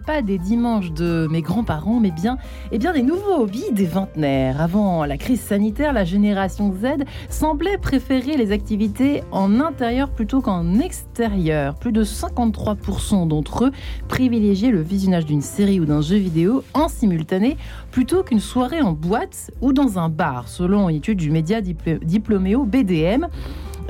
[0.00, 2.38] pas des dimanches de mes grands-parents, mais bien,
[2.72, 4.60] eh bien des nouveaux hobbies des vingtenaires.
[4.60, 10.78] Avant la crise sanitaire, la génération Z semblait préférer les activités en intérieur plutôt qu'en
[10.78, 11.74] extérieur.
[11.76, 13.72] Plus de 53% d'entre eux
[14.08, 17.56] privilégiaient le visionnage d'une série ou d'un jeu vidéo en simultané
[17.90, 22.64] plutôt qu'une soirée en boîte ou dans un bar, selon une étude du média Diploméo
[22.64, 23.26] BDM.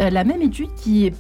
[0.01, 1.15] Euh, la même étude qui est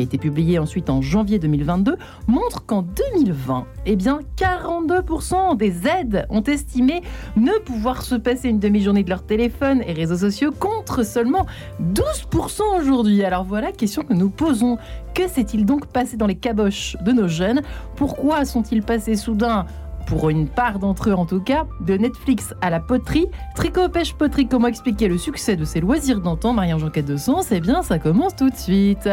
[0.00, 1.96] a été publié ensuite en janvier 2022,
[2.26, 7.02] montre qu'en 2020, eh bien, 42% des aides ont estimé
[7.36, 11.46] ne pouvoir se passer une demi-journée de leur téléphone et réseaux sociaux contre seulement
[11.94, 13.22] 12% aujourd'hui.
[13.24, 14.78] Alors voilà, question que nous posons.
[15.14, 17.62] Que s'est-il donc passé dans les caboches de nos jeunes?
[17.96, 19.66] Pourquoi sont-ils passés soudain
[20.06, 23.26] pour une part d'entre eux en tout cas, de Netflix à la poterie?
[23.54, 26.52] Tricot, pêche, poterie, comment expliquer le succès de ces loisirs d'antan?
[26.52, 29.08] Marie-Ange de Sens Eh bien, ça commence tout de suite.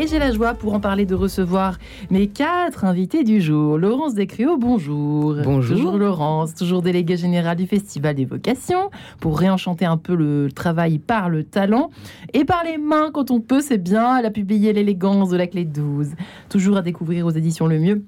[0.00, 1.76] Et j'ai la joie pour en parler de recevoir
[2.08, 3.78] mes quatre invités du jour.
[3.78, 5.34] Laurence Descréaux, bonjour.
[5.42, 5.76] Bonjour.
[5.76, 11.00] Toujours Laurence, toujours déléguée générale du Festival des Vocations, pour réenchanter un peu le travail
[11.00, 11.90] par le talent.
[12.32, 14.16] Et par les mains, quand on peut, c'est bien.
[14.16, 16.10] Elle a publié L'élégance de la clé 12.
[16.48, 18.04] Toujours à découvrir aux éditions Le Mieux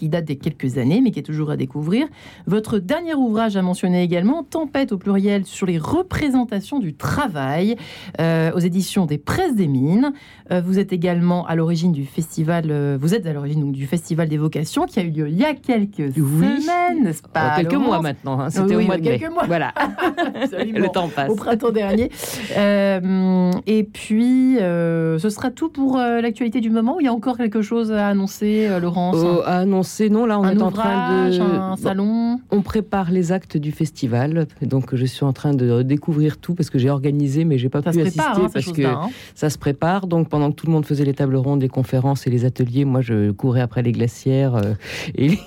[0.00, 2.06] qui date des quelques années, mais qui est toujours à découvrir.
[2.46, 7.76] Votre dernier ouvrage a mentionné également Tempête au pluriel sur les représentations du travail
[8.18, 10.14] euh, aux éditions des Presses des Mines.
[10.52, 14.26] Euh, vous êtes également à l'origine du festival, euh, vous êtes à l'origine du festival
[14.30, 17.56] des vocations qui a eu lieu il y a quelques semaines, n'est-ce pas?
[17.56, 18.48] Quelques mois maintenant, hein.
[18.48, 19.20] c'était au mois de mai.
[19.30, 19.44] Mois.
[19.46, 19.74] Voilà,
[20.52, 21.28] le temps passe.
[21.28, 22.10] Au printemps dernier.
[22.56, 27.92] et puis, ce sera tout pour l'actualité du moment il y a encore quelque chose
[27.92, 31.40] à annoncer, Laurence oh, À annoncer non, là, on est en train de.
[31.40, 34.46] Un salon On prépare les actes du festival.
[34.62, 37.82] Donc, je suis en train de découvrir tout parce que j'ai organisé, mais j'ai pas
[37.82, 39.08] pu assister hein, parce que hein.
[39.34, 40.06] ça se prépare.
[40.06, 42.84] Donc, pendant que tout le monde faisait les tables rondes, les conférences et les ateliers,
[42.84, 44.74] moi, je courais après les glacières euh,
[45.14, 45.38] et,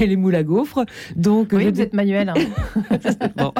[0.00, 0.84] les, moules à gaufres.
[1.16, 2.30] Donc, oui, vous êtes manuel.
[2.30, 2.34] Hein.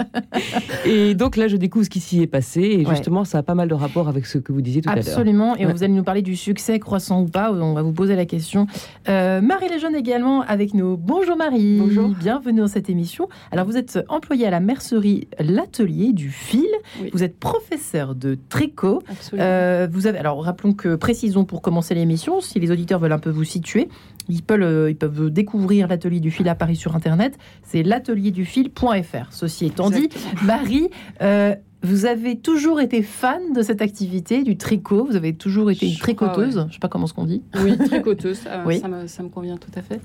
[0.87, 2.61] Et donc, là, je découvre ce qui s'y est passé.
[2.61, 4.95] Et justement, ça a pas mal de rapport avec ce que vous disiez tout à
[4.95, 5.05] l'heure.
[5.07, 5.57] Absolument.
[5.57, 7.53] Et vous allez nous parler du succès croissant ou pas.
[7.53, 8.67] On va vous poser la question.
[9.09, 10.97] Euh, Marie Léjeune également avec nous.
[10.97, 11.79] Bonjour Marie.
[11.79, 12.09] Bonjour.
[12.09, 13.29] Bienvenue dans cette émission.
[13.51, 16.69] Alors vous êtes employée à la mercerie L'Atelier du Fil.
[17.13, 19.03] Vous êtes professeur de tricot.
[19.35, 23.19] Euh, vous avez alors rappelons que précisons pour commencer l'émission si les auditeurs veulent un
[23.19, 23.89] peu vous situer.
[24.29, 27.37] Ils peuvent, euh, ils peuvent découvrir l'atelier du fil à Paris sur Internet.
[27.63, 29.27] C'est l'atelierdufil.fr.
[29.31, 30.09] Ceci étant dit,
[30.43, 30.89] Marie,
[31.21, 35.05] euh, vous avez toujours été fan de cette activité, du tricot?
[35.05, 36.55] Vous avez toujours été une tricoteuse?
[36.55, 37.43] Je ne sais pas comment ce qu'on dit.
[37.63, 38.41] Oui, tricoteuse.
[38.65, 38.81] oui.
[38.81, 40.01] Ça, me, ça, me, convient tout à fait.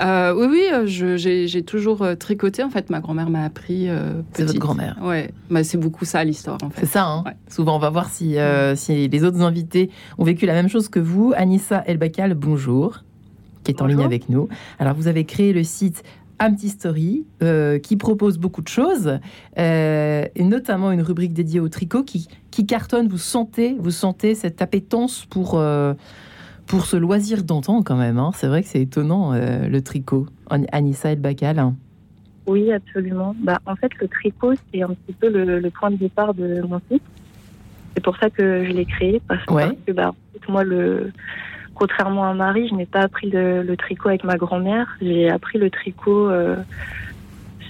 [0.00, 2.62] Euh, oui, oui, euh, j'ai toujours euh, tricoté.
[2.62, 3.88] En fait, ma grand-mère m'a appris.
[4.32, 4.96] c'est votre grand-mère.
[5.02, 6.58] Ouais, bah, c'est beaucoup ça l'histoire.
[6.62, 6.80] En fait.
[6.80, 7.06] C'est ça.
[7.06, 7.24] Hein.
[7.46, 8.36] Souvent, on va voir si,
[8.76, 11.34] si les autres invités ont vécu la même chose que vous.
[11.36, 13.02] Anissa Elbakal, bonjour
[13.64, 14.48] qui est en ligne avec nous.
[14.78, 16.02] Alors, vous avez créé le site
[16.42, 19.20] Empty Story, euh, qui propose beaucoup de choses,
[19.58, 23.06] euh, et notamment une rubrique dédiée au tricot qui, qui cartonne.
[23.06, 25.94] Vous sentez, vous sentez cette appétence pour, euh,
[26.66, 28.18] pour ce loisir d'antan quand même.
[28.18, 28.32] Hein.
[28.34, 30.26] C'est vrai que c'est étonnant, le tricot.
[30.72, 31.72] Anissa El Bacal.
[32.46, 33.36] Oui, absolument.
[33.38, 36.80] Bah, en fait, le tricot, c'est un petit peu le, point de départ de mon
[36.90, 37.02] site.
[37.94, 40.12] C'est pour ça que je l'ai créé, parce que, bah,
[40.48, 41.12] moi, le,
[41.74, 44.96] contrairement à Marie, je n'ai pas appris le, tricot avec ma grand-mère.
[45.00, 46.56] J'ai appris le tricot euh,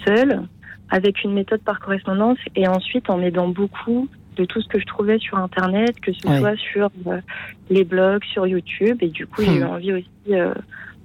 [0.04, 0.42] seul,
[0.90, 4.86] avec une méthode par correspondance, et ensuite en aidant beaucoup de tout ce que je
[4.86, 7.20] trouvais sur Internet, que ce soit sur euh,
[7.70, 8.98] les blogs, sur YouTube.
[9.00, 9.68] Et du coup, j'ai eu hmm.
[9.68, 10.54] envie aussi, euh,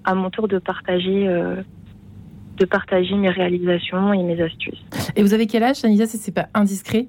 [0.06, 1.28] à mon tour, de partager,
[2.58, 4.84] de partager mes réalisations et mes astuces.
[5.16, 7.08] Et vous avez quel âge, Anissa, si c'est pas indiscret?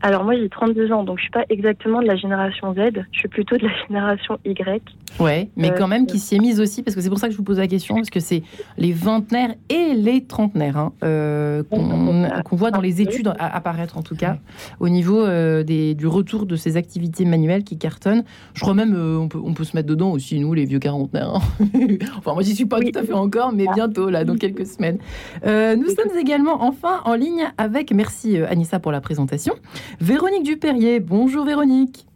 [0.00, 3.18] Alors moi j'ai 32 ans, donc je suis pas exactement de la génération Z, je
[3.18, 4.82] suis plutôt de la génération Y.
[5.18, 7.32] Ouais, mais quand même qui s'y est mise aussi, parce que c'est pour ça que
[7.32, 8.42] je vous pose la question, parce que c'est
[8.76, 14.14] les vingtenaires et les trentenaires hein, euh, qu'on voit dans les études apparaître en tout
[14.14, 14.38] cas,
[14.78, 18.24] au niveau euh, des, du retour de ces activités manuelles qui cartonnent.
[18.54, 20.78] Je crois même euh, on, peut, on peut se mettre dedans aussi, nous les vieux
[20.78, 21.34] quarantenaires.
[21.34, 21.66] Hein.
[22.18, 24.98] enfin moi j'y suis pas tout à fait encore, mais bientôt là, dans quelques semaines.
[25.44, 29.54] nous sommes également enfin en ligne avec, merci Anissa pour la présentation,
[30.00, 31.00] Véronique Dupérier.
[31.00, 32.06] Bonjour Véronique.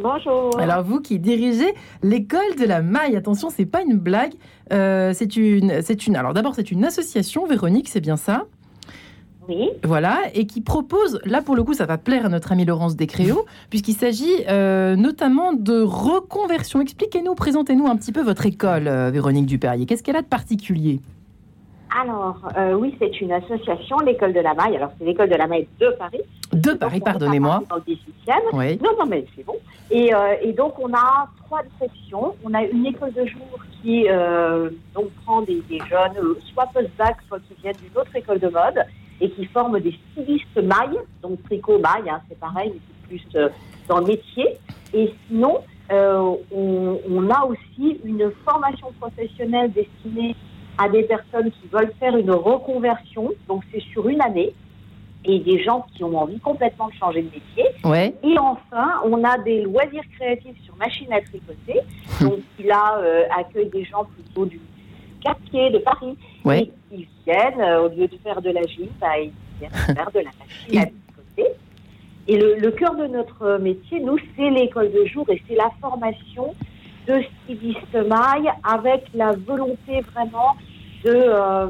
[0.00, 0.58] Bonjour.
[0.60, 4.32] Alors vous qui dirigez l'école de la maille, attention, c'est pas une blague.
[4.72, 6.14] Euh, c'est une, c'est une.
[6.14, 8.46] Alors d'abord, c'est une association, Véronique, c'est bien ça?
[9.48, 9.70] Oui.
[9.82, 12.96] Voilà, et qui propose, là pour le coup, ça va plaire à notre amie Laurence
[12.96, 16.80] Descréaux, puisqu'il s'agit euh, notamment de reconversion.
[16.80, 19.86] Expliquez-nous, présentez-nous un petit peu votre école, euh, Véronique Dupérier.
[19.86, 21.00] Qu'est-ce qu'elle a de particulier?
[22.00, 24.76] Alors, euh, oui, c'est une association, l'école de la maille.
[24.76, 26.20] Alors, c'est l'école de la maille de Paris.
[26.52, 27.62] De Paris, pardonnez-moi.
[28.52, 28.78] Oui.
[28.82, 29.56] Non, non, mais c'est bon.
[29.90, 32.34] Et, euh, et, donc, on a trois sections.
[32.44, 37.16] On a une école de jour qui euh, donc prend des, des jeunes, soit post-bac,
[37.26, 38.84] soit qui viennent d'une autre école de mode,
[39.20, 43.50] et qui forment des stylistes mailles, donc tricot, maille, hein, c'est pareil, mais c'est plus
[43.88, 44.56] dans le métier.
[44.94, 45.58] Et sinon,
[45.90, 50.36] on, on a aussi une formation professionnelle destinée
[50.78, 53.32] à des personnes qui veulent faire une reconversion.
[53.48, 54.54] Donc, c'est sur une année.
[55.24, 57.64] Et des gens qui ont envie complètement de changer de métier.
[57.84, 58.14] Ouais.
[58.22, 61.80] Et enfin, on a des loisirs créatifs sur machine à tricoter.
[62.20, 64.60] Donc, il a euh, accueille des gens plutôt du
[65.20, 66.16] quartier de Paris.
[66.44, 66.62] Ouais.
[66.62, 70.10] Et ils viennent, euh, au lieu de faire de la gym, bah, ils viennent faire
[70.12, 71.56] de la machine à tricoter.
[72.28, 75.70] Et le, le cœur de notre métier, nous, c'est l'école de jour et c'est la
[75.80, 76.54] formation
[77.08, 80.54] de styliste maille avec la volonté vraiment
[81.04, 81.10] de.
[81.10, 81.66] Euh,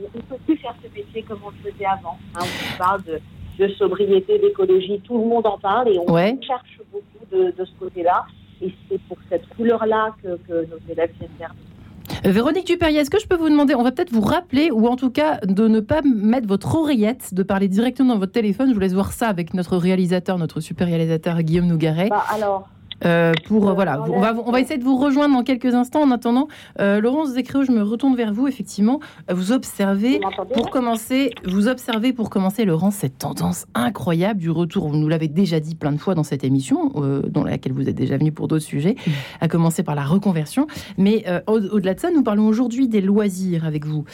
[0.00, 2.18] on ne peut plus faire ce métier comme on le faisait avant.
[2.34, 2.44] Hein.
[2.44, 3.20] On parle de,
[3.58, 6.36] de sobriété, d'écologie, tout le monde en parle et on ouais.
[6.42, 8.24] cherche beaucoup de, de ce côté-là.
[8.60, 12.28] Et c'est pour cette couleur-là que, que, nos élèves viennent vers nous.
[12.28, 14.86] Euh, Véronique Dupérier, est-ce que je peux vous demander, on va peut-être vous rappeler, ou
[14.86, 18.68] en tout cas de ne pas mettre votre oreillette, de parler directement dans votre téléphone.
[18.68, 22.08] Je vous laisse voir ça avec notre réalisateur, notre super réalisateur Guillaume Nougaret.
[22.08, 22.68] Bah, alors,
[23.04, 26.02] euh, pour euh, voilà, on va, on va essayer de vous rejoindre dans quelques instants.
[26.02, 26.48] En attendant,
[26.80, 28.48] euh, Laurence Descréaux, je me retourne vers vous.
[28.48, 29.00] Effectivement,
[29.30, 30.20] vous observez
[30.54, 34.88] pour commencer, vous observez pour commencer, Laurence, cette tendance incroyable du retour.
[34.88, 36.92] Vous nous l'avez déjà dit plein de fois dans cette émission,
[37.28, 39.10] dans laquelle vous êtes déjà venu pour d'autres sujets, mmh.
[39.40, 40.66] à commencer par la reconversion.
[40.98, 44.04] Mais au-delà de ça, nous parlons aujourd'hui des loisirs avec vous.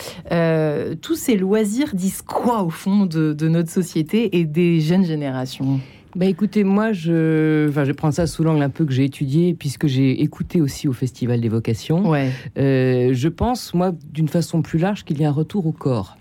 [1.02, 5.80] Tous ces loisirs disent quoi au fond de, de notre société et des jeunes générations?
[6.18, 9.54] Bah écoutez, moi, je, enfin, je prends ça sous l'angle un peu que j'ai étudié,
[9.54, 12.10] puisque j'ai écouté aussi au Festival des vocations.
[12.10, 12.30] Ouais.
[12.58, 16.18] Euh, je pense, moi, d'une façon plus large, qu'il y a un retour au corps.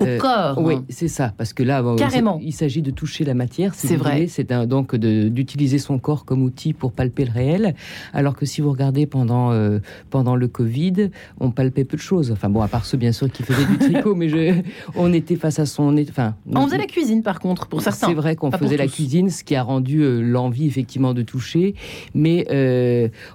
[0.00, 0.58] Au euh, corps.
[0.58, 2.40] Oui, c'est ça, parce que là, Carrément.
[2.42, 3.74] il s'agit de toucher la matière.
[3.74, 4.26] c'est vrai.
[4.28, 7.74] C'est donc d'utiliser son corps comme outil pour palper le réel.
[8.12, 9.78] Alors que si vous regardez pendant euh,
[10.10, 11.10] pendant le Covid,
[11.40, 12.30] on palpait peu de choses.
[12.32, 14.60] Enfin bon, à part ceux bien sûr qui faisaient du tricot, mais je,
[14.96, 15.96] on était face à son.
[16.08, 18.08] Enfin, on faisait la cuisine par contre pour certains.
[18.08, 21.74] C'est vrai qu'on faisait la cuisine, ce qui a rendu euh, l'envie effectivement de toucher,
[22.14, 22.46] mais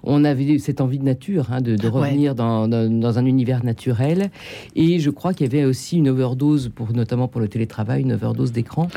[0.04, 2.36] on avait cette envie de nature, hein, de, de, revenir ouais.
[2.36, 4.30] dans, dans, dans un univers naturel.
[4.76, 8.14] Et je crois qu'il y avait aussi une overdose, pour, notamment pour le télétravail, une
[8.14, 8.88] overdose d'écran.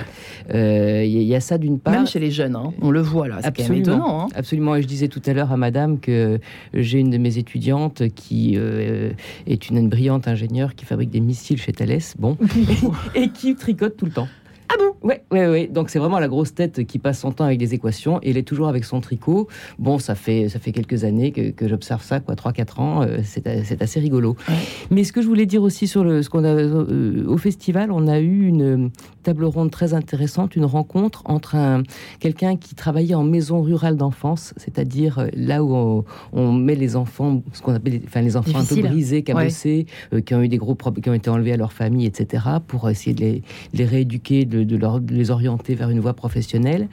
[0.49, 1.93] Il euh, y, y, a ça d'une part.
[1.93, 4.23] Même chez les jeunes, hein, on le voit là, étonnant.
[4.23, 4.29] Hein.
[4.35, 6.39] Absolument, et je disais tout à l'heure à madame que
[6.75, 9.13] j'ai une de mes étudiantes qui euh,
[9.47, 12.37] est une, une, brillante ingénieure qui fabrique des missiles chez Thales, bon,
[13.15, 14.29] et qui tricote tout le temps.
[14.73, 14.95] Ah bon?
[15.07, 15.67] Ouais, ouais, ouais.
[15.67, 18.37] Donc c'est vraiment la grosse tête qui passe son temps avec des équations et elle
[18.37, 19.49] est toujours avec son tricot.
[19.79, 23.03] Bon, ça fait ça fait quelques années que, que j'observe ça, quoi, 3-4 ans.
[23.03, 24.37] Euh, c'est assez rigolo.
[24.49, 24.55] Ouais.
[24.91, 27.91] Mais ce que je voulais dire aussi sur le, ce qu'on a euh, au festival,
[27.91, 28.91] on a eu une
[29.23, 31.83] table ronde très intéressante, une rencontre entre un
[32.21, 37.43] quelqu'un qui travaillait en maison rurale d'enfance, c'est-à-dire là où on, on, met les enfants,
[37.53, 38.79] ce qu'on appelle, enfin les enfants Difficile.
[38.79, 40.19] un peu brisés, cabossés, ouais.
[40.19, 42.45] euh, qui ont eu des gros problèmes, qui ont été enlevés à leur famille, etc.,
[42.67, 43.43] pour essayer de les,
[43.75, 46.89] les rééduquer, de, de, leur, de les orienter vers une voie professionnelle.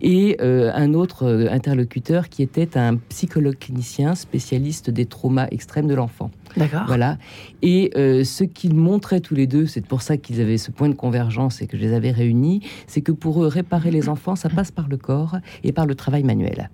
[0.00, 5.86] Et euh, un autre euh, interlocuteur qui était un psychologue clinicien spécialiste des traumas extrêmes
[5.86, 6.30] de l'enfant.
[6.56, 6.84] D'accord.
[6.86, 7.18] Voilà.
[7.62, 10.88] Et euh, ce qu'ils montraient tous les deux, c'est pour ça qu'ils avaient ce point
[10.88, 14.36] de convergence et que je les avais réunis, c'est que pour eux, réparer les enfants,
[14.36, 16.70] ça passe par le corps et par le travail manuel.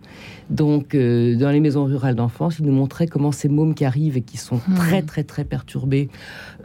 [0.51, 4.17] Donc, euh, dans les maisons rurales d'enfance, ils nous montraient comment ces mômes qui arrivent
[4.17, 4.75] et qui sont mmh.
[4.75, 6.09] très, très, très perturbés,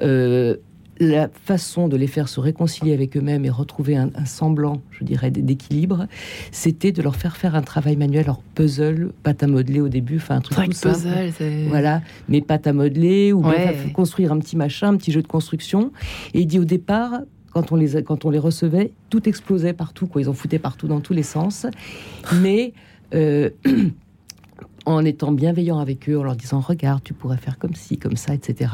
[0.01, 0.57] euh,
[0.99, 5.03] la façon de les faire se réconcilier avec eux-mêmes et retrouver un, un semblant, je
[5.03, 6.07] dirais, d'équilibre,
[6.51, 10.17] c'était de leur faire faire un travail manuel, leur puzzle, pâte à modeler au début,
[10.17, 10.95] enfin un truc tout simple.
[10.95, 13.91] puzzle, voilà, mais pâte à modeler ou ouais.
[13.93, 15.91] construire un petit machin, un petit jeu de construction.
[16.33, 20.07] Et il dit au départ, quand on les, quand on les recevait, tout explosait partout,
[20.07, 20.21] quoi.
[20.21, 21.65] Ils en foutaient partout dans tous les sens.
[22.41, 22.73] Mais
[23.13, 23.49] euh,
[24.85, 28.15] en étant bienveillant avec eux, en leur disant regarde, tu pourrais faire comme ci, comme
[28.15, 28.71] ça, etc.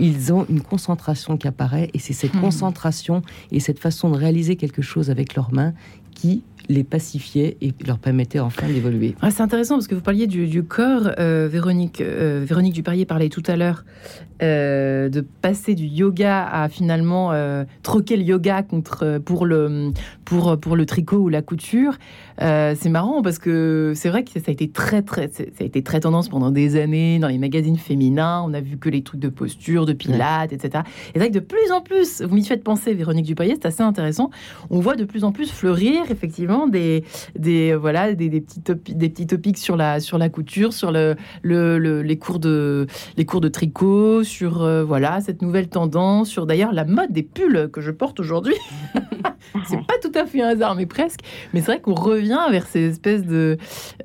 [0.00, 2.40] Ils ont une concentration qui apparaît et c'est cette mmh.
[2.40, 5.74] concentration et cette façon de réaliser quelque chose avec leurs mains
[6.14, 9.16] qui les pacifiait et leur permettait enfin d'évoluer.
[9.20, 11.10] Ah, c'est intéressant parce que vous parliez du, corps.
[11.18, 13.84] Euh, Véronique, euh, Véronique Duparier parlait tout à l'heure
[14.42, 19.90] euh, de passer du yoga à finalement euh, troquer le yoga contre pour le
[20.24, 21.98] pour pour le tricot ou la couture.
[22.38, 25.82] C'est marrant parce que c'est vrai que ça a été très très ça a été
[25.82, 28.42] très tendance pendant des années dans les magazines féminins.
[28.46, 30.84] On a vu que les trucs de posture, de pilates, etc.
[31.08, 33.66] Et c'est vrai que de plus en plus, vous m'y faites penser, Véronique Duparier, c'est
[33.66, 34.30] assez intéressant.
[34.70, 37.04] On voit de plus en plus fleurir effectivement des,
[37.38, 41.16] des voilà des, des petits des petits topics sur la sur la couture, sur le,
[41.42, 42.86] le, les cours de
[43.16, 47.22] les cours de tricot, sur euh, voilà cette nouvelle tendance, sur d'ailleurs la mode des
[47.22, 48.56] pulls que je porte aujourd'hui.
[49.68, 51.20] c'est pas tout à fait un hasard, mais presque.
[51.52, 53.56] Mais c'est vrai qu'on revient vers ces espèces de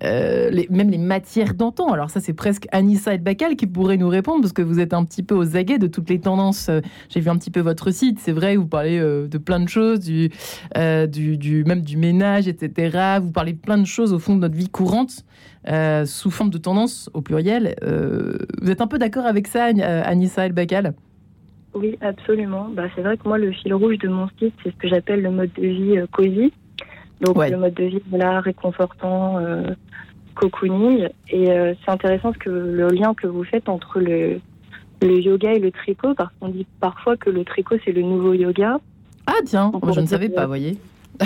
[0.04, 1.92] euh, même les matières d'antan.
[1.92, 4.94] Alors ça, c'est presque Anissa et Bacal qui pourrait nous répondre parce que vous êtes
[4.94, 6.70] un petit peu aux aguets de toutes les tendances.
[7.10, 10.10] J'ai vu un petit peu votre site, c'est vrai, vous parlez de plein de choses,
[10.75, 13.20] même du ménage, etc.
[13.22, 15.24] Vous parlez de plein de choses au fond de notre vie courante.
[15.68, 17.75] Euh, sous forme de tendance au pluriel.
[17.84, 20.94] Euh, vous êtes un peu d'accord avec ça, euh, Anissa El Bakal
[21.75, 22.70] Oui, absolument.
[22.72, 25.22] Bah, c'est vrai que moi, le fil rouge de mon site, c'est ce que j'appelle
[25.22, 26.53] le mode de vie cosy.
[27.22, 29.39] Donc, le mode de vie là, réconfortant,
[30.36, 31.10] cocooning.
[31.29, 34.39] Et c'est intéressant que le lien que vous faites entre le,
[35.01, 38.34] le yoga et le tricot, parce qu'on dit parfois que le tricot, c'est le nouveau
[38.34, 38.79] yoga.
[39.27, 40.77] Ah, tiens, je ne savais pas, vous voyez.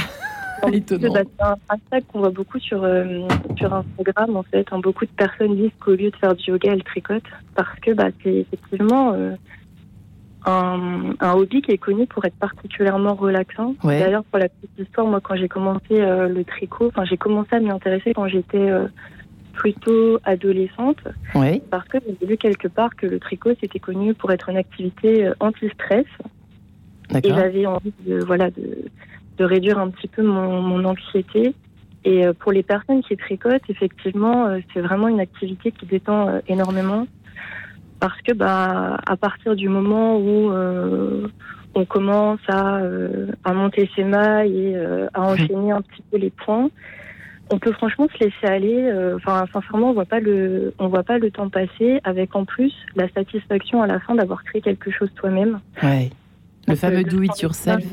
[0.71, 1.05] C'est
[1.39, 3.27] un hashtag qu'on voit beaucoup sur, euh,
[3.57, 4.35] sur Instagram.
[4.35, 4.79] En fait, hein.
[4.79, 7.23] beaucoup de personnes disent qu'au lieu de faire du yoga, elles tricotent
[7.55, 9.35] parce que bah, c'est effectivement euh,
[10.45, 13.75] un, un, hobby qui est connu pour être particulièrement relaxant.
[13.83, 17.55] D'ailleurs, pour la petite histoire, moi, quand j'ai commencé euh, le tricot, enfin, j'ai commencé
[17.55, 18.71] à m'y intéresser quand j'étais
[19.53, 20.99] plutôt adolescente,
[21.69, 25.29] parce que j'ai vu quelque part que le tricot c'était connu pour être une activité
[25.39, 26.05] anti-stress.
[27.23, 28.85] Et j'avais envie de voilà de
[29.39, 31.55] de réduire un petit peu mon, anxiété.
[32.05, 36.27] Et euh, pour les personnes qui tricotent, effectivement, euh, c'est vraiment une activité qui détend
[36.27, 37.07] euh, énormément
[37.99, 40.51] parce que bah à partir du moment où
[41.75, 42.81] on commence à,
[43.43, 44.77] à monter ses mailles et
[45.13, 46.69] à enchaîner un petit peu les points,
[47.51, 49.13] on peut franchement se laisser aller.
[49.15, 51.99] Enfin, sincèrement, on voit pas le, on voit pas le temps passer.
[52.03, 55.59] Avec en plus la satisfaction à la fin d'avoir créé quelque chose toi-même.
[55.81, 56.09] Ouais.
[56.69, 57.83] Le fameux do it yourself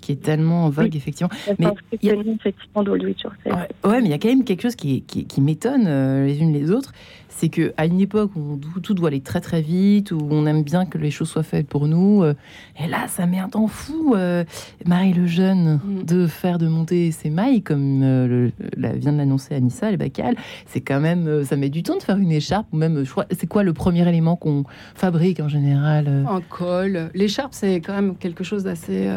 [0.00, 1.30] qui est tellement en vogue, effectivement.
[1.58, 1.68] Mais
[2.02, 2.14] il y a...
[2.14, 3.54] effectivement do it yourself.
[3.84, 6.52] Ouais, mais il y a quand même quelque chose qui, qui, m'étonne euh, les unes
[6.52, 6.92] les autres,
[7.28, 10.62] c'est que à une époque où tout doit aller très très vite, où on aime
[10.62, 12.34] bien que les choses soient faites pour nous, euh,
[12.82, 14.44] et là ça met un temps fou, euh,
[14.86, 16.04] Marie le jeune, mm.
[16.04, 20.36] de faire de monter ses mailles comme euh, la, vient de l'annoncer Anissa, les Bacal.
[20.66, 23.62] C'est quand même, ça met du temps de faire une écharpe ou même, c'est quoi
[23.62, 24.64] le premier élément qu'on
[24.94, 27.10] fabrique en général Un col.
[27.14, 29.08] L'écharpe c'est quand même quelque chose d'assez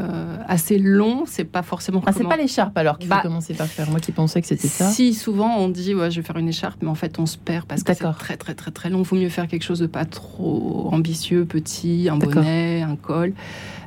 [0.48, 1.24] assez long.
[1.26, 2.02] C'est pas forcément.
[2.06, 3.90] Ah, c'est pas l'écharpe alors qu'il faut bah, commencer par faire.
[3.90, 4.90] Moi qui pensais que c'était ça.
[4.90, 7.38] Si souvent on dit ouais je vais faire une écharpe, mais en fait on se
[7.38, 9.00] perd parce que très très très très long.
[9.00, 13.34] Il vaut mieux faire quelque chose de pas trop ambitieux, petit, un bonnet, un col.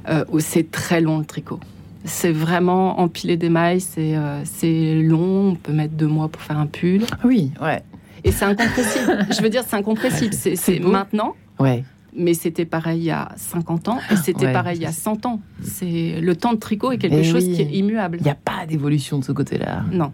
[0.09, 1.61] Euh, c'est très long le tricot.
[2.05, 5.51] C'est vraiment empiler des mailles, c'est euh, long.
[5.51, 7.03] On peut mettre deux mois pour faire un pull.
[7.25, 7.83] Oui, ouais.
[8.25, 9.27] Et c'est incompressible.
[9.31, 10.35] Je veux dire, c'est incompressible.
[10.35, 11.35] c'est maintenant.
[11.59, 11.85] Ouais.
[12.15, 15.25] Mais c'était pareil il y a 50 ans et c'était pareil il y a 100
[15.25, 15.41] ans.
[15.63, 18.19] C'est le temps de tricot est quelque eh chose qui est immuable.
[18.21, 19.83] Il n'y a pas d'évolution de ce côté-là.
[19.91, 20.13] Non.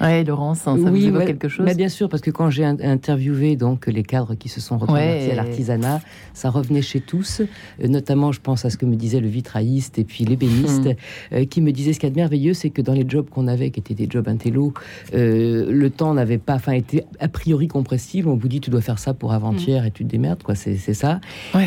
[0.00, 3.56] Oui, Laurence, ça vous évoque quelque chose mais Bien sûr, parce que quand j'ai interviewé
[3.56, 6.00] donc les cadres qui se sont reconvertis à l'artisanat,
[6.34, 7.42] ça revenait chez tous.
[7.82, 11.34] Euh, notamment, je pense à ce que me disait le vitrailliste et puis l'ébéniste, hmm.
[11.34, 13.28] euh, qui me disaient ce qu'il y a de merveilleux, c'est que dans les jobs
[13.28, 14.72] qu'on avait, qui étaient des jobs intello,
[15.14, 18.28] euh, le temps n'avait pas, enfin, été a priori compressible.
[18.28, 19.86] On vous dit, tu dois faire ça pour avant-hier hmm.
[19.86, 20.54] et tu te démerdes, quoi.
[20.54, 21.20] C'est ça.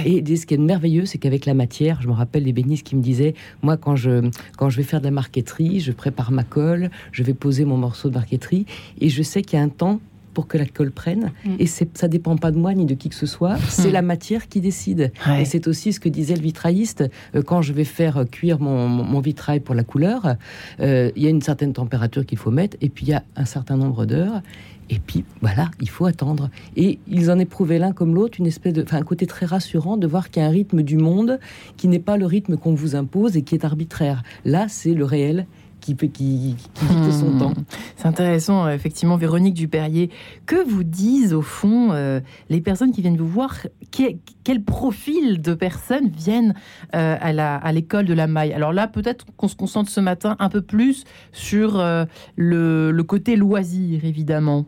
[0.06, 3.02] Et ce qui est merveilleux, c'est qu'avec la matière, je me rappelle l'ébéniste qui me
[3.02, 6.90] disait, moi, quand je quand je vais faire de la marqueterie, je prépare ma colle,
[7.12, 10.00] je vais poser mon morceau de et je sais qu'il y a un temps
[10.34, 11.32] pour que la colle prenne.
[11.46, 11.56] Mm.
[11.60, 13.58] Et ça dépend pas de moi ni de qui que ce soit.
[13.70, 13.94] C'est mm.
[13.94, 15.12] la matière qui décide.
[15.40, 17.04] Et c'est aussi ce que disait le vitrailliste.
[17.36, 20.36] Euh, quand je vais faire cuire mon, vitrail pour la couleur,
[20.80, 22.78] euh, il y a une certaine température qu'il faut mettre.
[22.82, 24.42] Et puis il y a un certain nombre d'heures.
[24.90, 26.50] Et puis voilà, il faut attendre.
[26.76, 29.96] Et ils en éprouvaient l'un comme l'autre une espèce de, enfin, un côté très rassurant
[29.96, 31.40] de voir qu'il y a un rythme du monde
[31.78, 34.24] qui n'est pas le rythme qu'on vous impose et qui est arbitraire.
[34.44, 35.46] Là, c'est le réel
[35.84, 37.40] qui, qui, qui son hmm.
[37.40, 37.54] temps.
[37.98, 40.10] C'est intéressant, euh, effectivement, Véronique Duperrier.
[40.46, 43.56] Que vous disent, au fond, euh, les personnes qui viennent vous voir?
[43.92, 46.54] Quel profil de personnes viennent
[46.96, 48.54] euh, à l'école de la maille?
[48.54, 51.78] Alors là, peut-être qu'on se concentre ce matin un peu plus sur
[52.36, 54.66] le, le côté loisir, évidemment.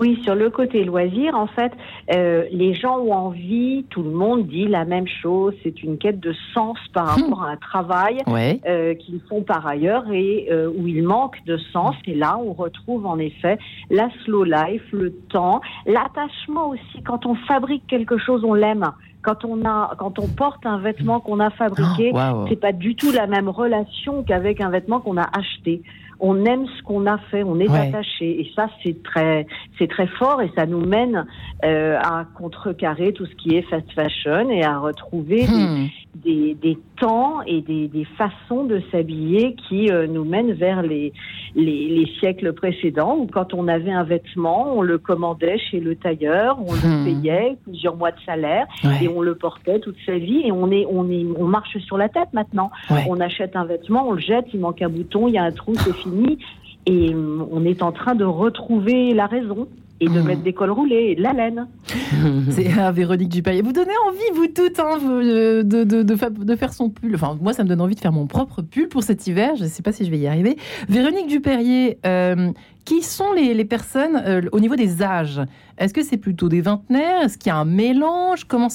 [0.00, 1.72] Oui, sur le côté loisir, en fait,
[2.14, 6.20] euh, les gens ont envie, tout le monde dit la même chose, c'est une quête
[6.20, 7.22] de sens par hmm.
[7.22, 11.56] rapport à un travail euh, qu'ils font par ailleurs et euh, où il manque de
[11.72, 11.96] sens.
[12.06, 13.58] Et là, on retrouve en effet
[13.90, 17.02] la slow life, le temps, l'attachement aussi.
[17.04, 18.90] Quand on fabrique quelque chose, on l'aime
[19.22, 22.94] quand on a, quand on porte un vêtement qu'on a fabriqué, oh, c'est pas du
[22.94, 25.82] tout la même relation qu'avec un vêtement qu'on a acheté
[26.20, 28.40] on aime ce qu'on a fait, on est attaché.
[28.40, 29.46] Et ça, c'est très,
[29.78, 31.26] c'est très fort et ça nous mène
[31.64, 35.88] euh, à contrecarrer tout ce qui est fast fashion et à retrouver hmm.
[36.24, 41.12] Des, des temps et des, des façons de s'habiller qui euh, nous mènent vers les,
[41.54, 45.96] les, les, siècles précédents où quand on avait un vêtement, on le commandait chez le
[45.96, 47.04] tailleur, on le hmm.
[47.04, 48.66] payait plusieurs mois de salaire
[49.00, 51.98] et on le portait toute sa vie et on est on est on marche sur
[51.98, 52.70] la tête maintenant.
[53.08, 55.52] On achète un vêtement, on le jette, il manque un bouton, il y a un
[55.52, 56.38] trou, c'est fini
[56.86, 59.68] et euh, on est en train de retrouver la raison
[60.00, 60.26] et de hmm.
[60.26, 61.66] mettre des cols roulés et de la laine.
[62.50, 63.62] C'est à Véronique Dupayet.
[63.62, 67.14] Vous donnez envie, vous toutes, hein, de, de, de, de, faire son pull.
[67.14, 69.56] Enfin, moi, ça me donne envie de faire mon propre pull pour cet hiver.
[69.56, 70.56] Je ne sais pas si je vais y arriver.
[70.88, 72.52] Véronique Dupérier, euh,
[72.84, 75.40] qui sont les, les personnes euh, au niveau des âges?
[75.78, 77.22] Est-ce que c'est plutôt des vingtenaires?
[77.22, 78.44] Est-ce qu'il y a un mélange?
[78.44, 78.68] Comment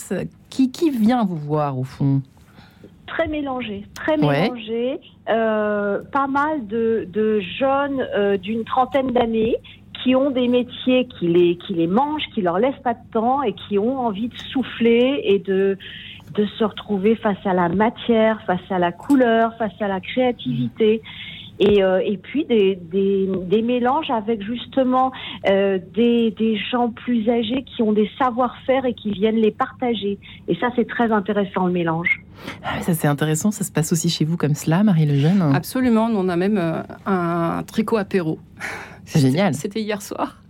[0.50, 2.22] qui, qui vient vous voir, au fond?
[3.08, 5.00] Très mélangé, très mélangé.
[5.30, 9.56] Euh, pas mal de, de jeunes d'une trentaine d'années
[10.04, 13.42] qui ont des métiers qui les, qui les mangent, qui leur laissent pas de temps
[13.42, 15.78] et qui ont envie de souffler et de,
[16.34, 21.02] de se retrouver face à la matière, face à la couleur, face à la créativité.
[21.60, 25.12] Et, euh, et puis des, des, des, mélanges avec justement
[25.48, 30.18] euh, des, des gens plus âgés qui ont des savoir-faire et qui viennent les partager.
[30.48, 32.24] Et ça, c'est très intéressant, le mélange.
[32.64, 33.52] Ah, ça, c'est intéressant.
[33.52, 36.10] Ça se passe aussi chez vous comme cela, Marie Lejeune Absolument.
[36.12, 38.40] On a même euh, un tricot apéro.
[39.06, 39.54] C'est génial.
[39.54, 40.42] C'était hier soir.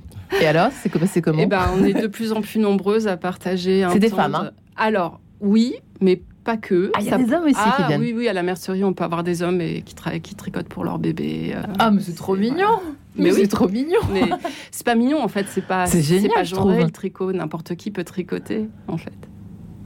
[0.41, 3.88] Et alors, c'est comment Eh ben, on est de plus en plus nombreuses à partager.
[3.91, 4.36] C'est des femmes.
[4.36, 6.91] Hein alors, oui, mais pas que.
[6.95, 8.01] Ah, il y a des hommes aussi qui ah, viennent.
[8.01, 10.83] Oui, oui, à la mercerie, on peut avoir des hommes et qui, qui tricotent pour
[10.83, 11.53] leur bébé.
[11.55, 11.62] Euh.
[11.79, 12.79] Ah, mais c'est trop mignon.
[13.15, 13.41] Mais, oui.
[13.41, 14.00] c'est trop mignon.
[14.12, 14.24] Mais
[14.72, 15.45] c'est pas mignon en fait.
[15.50, 15.86] C'est pas.
[15.86, 16.31] C'est génial.
[16.33, 16.77] pas je trouve.
[16.77, 17.31] le tricot.
[17.31, 19.13] N'importe qui peut tricoter en fait.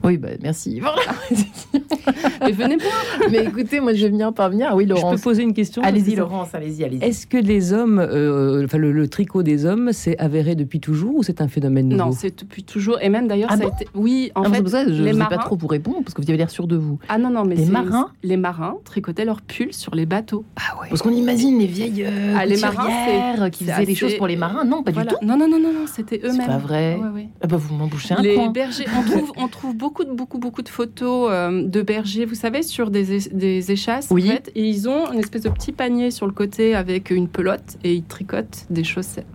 [0.08, 0.82] Oui, bah, merci.
[2.42, 2.94] Mais venez voir.
[3.30, 4.72] Mais écoutez, moi, je viens parvenir.
[4.74, 5.12] Oui, Laurence.
[5.12, 7.04] Je peux poser une question Allez-y, Laurence, allez-y, allez-y.
[7.04, 11.24] Est-ce que les hommes, euh, enfin, le, tricot des hommes, c'est avéré depuis toujours ou
[11.24, 13.02] c'est un phénomène nouveau Non, c'est depuis toujours.
[13.02, 13.88] Et même d'ailleurs, ah ça a été.
[13.96, 14.68] Oui, en ah, fait.
[14.68, 16.78] Ça, je ne sais pas trop vous répondre parce que vous avez l'air sûr de
[16.78, 17.00] vous.
[17.10, 18.12] Ah non, non, mais les marins.
[18.24, 20.46] Les marins tricotaient leurs pulls sur les bateaux.
[20.56, 20.88] Ah ouais.
[20.90, 24.38] Parce qu'on imagine les vieilles euh, ah, les marins qui faisaient des choses pour les
[24.38, 24.64] marins.
[24.64, 25.16] Non, pas du tout.
[25.22, 26.42] Non, non, non, non, c'était eux-mêmes.
[26.42, 27.00] C'est pas vrai.
[27.42, 30.62] Ah bah, vous m'en bouchez un Les bergers, on trouve, on trouve beaucoup, beaucoup, beaucoup
[30.62, 34.08] de photos euh, de bergers, vous savez, sur des, des échasses.
[34.12, 34.30] Oui.
[34.30, 37.28] En fait, et ils ont une espèce de petit panier sur le côté avec une
[37.28, 39.26] pelote et ils tricotent des chaussettes.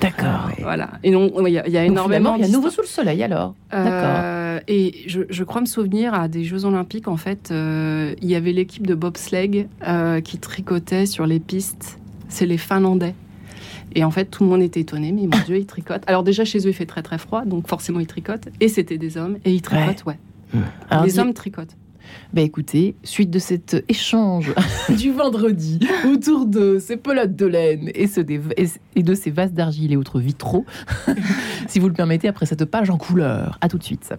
[0.00, 0.50] D'accord.
[0.60, 0.90] Voilà.
[1.04, 2.34] Et il y, a, y a énormément.
[2.36, 3.54] Il y a nouveau sous le soleil alors.
[3.74, 4.64] Euh, D'accord.
[4.68, 8.34] Et je, je, crois me souvenir à des Jeux Olympiques, en fait, euh, il y
[8.34, 9.68] avait l'équipe de bobsleigh
[10.24, 11.98] qui tricotait sur les pistes.
[12.28, 13.14] C'est les Finlandais.
[13.94, 16.04] Et en fait, tout le monde était étonné, mais mon Dieu, ils tricotent.
[16.06, 18.48] Alors déjà, chez eux, il fait très très froid, donc forcément, ils tricotent.
[18.60, 20.18] Et c'était des hommes, et ils tricotent, ouais.
[21.04, 21.76] les hommes tricotent.
[22.32, 24.52] Ben écoutez, suite de cet échange
[24.98, 28.06] du vendredi autour de ces pelotes de laine et,
[28.96, 30.66] et de ces vases d'argile et autres vitraux,
[31.68, 33.58] si vous le permettez, après cette page en couleur.
[33.60, 34.12] À tout de suite.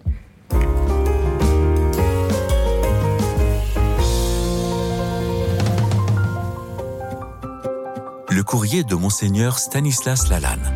[8.34, 10.68] Le courrier de Monseigneur Stanislas Lalanne.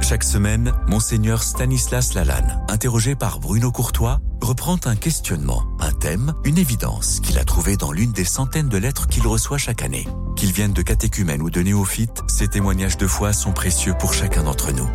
[0.00, 6.58] Chaque semaine, Monseigneur Stanislas Lalanne, interrogé par Bruno Courtois, reprend un questionnement, un thème, une
[6.58, 10.08] évidence qu'il a trouvé dans l'une des centaines de lettres qu'il reçoit chaque année.
[10.34, 14.42] Qu'ils viennent de catéchumènes ou de néophytes, ces témoignages de foi sont précieux pour chacun
[14.42, 14.88] d'entre nous.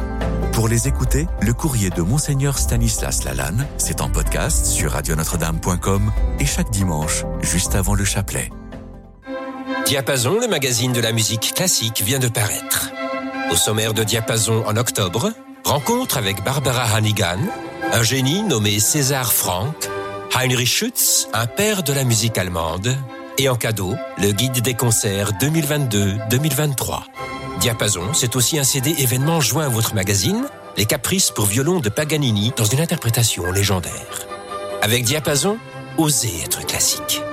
[0.52, 6.46] Pour les écouter, le courrier de Monseigneur Stanislas Lalanne, c'est en podcast sur radionotre-dame.com et
[6.46, 8.50] chaque dimanche, juste avant le chapelet.
[9.90, 12.92] Diapason, le magazine de la musique classique, vient de paraître.
[13.50, 15.32] Au sommaire de Diapason en octobre,
[15.64, 17.40] rencontre avec Barbara Hannigan,
[17.92, 19.90] un génie nommé César Franck,
[20.36, 22.96] Heinrich Schütz, un père de la musique allemande,
[23.40, 27.06] et en cadeau, le guide des concerts 2022-2023.
[27.60, 30.46] Diapason, c'est aussi un CD événement joint à votre magazine,
[30.78, 34.28] Les Caprices pour violon de Paganini dans une interprétation légendaire.
[34.84, 35.58] Avec Diapason,
[35.98, 37.24] osez être classique.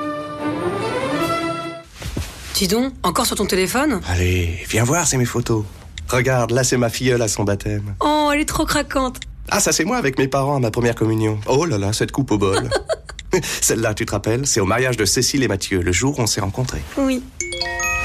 [2.57, 5.63] Dis donc, encore sur ton téléphone Allez, viens voir, c'est mes photos.
[6.09, 7.95] Regarde, là c'est ma filleule à son baptême.
[8.01, 9.21] Oh, elle est trop craquante.
[9.51, 11.39] Ah, ça c'est moi avec mes parents à ma première communion.
[11.47, 12.71] Oh là là, cette coupe au bol.
[13.61, 16.27] Celle-là, tu te rappelles C'est au mariage de Cécile et Mathieu, le jour où on
[16.27, 16.81] s'est rencontrés.
[16.97, 17.23] Oui.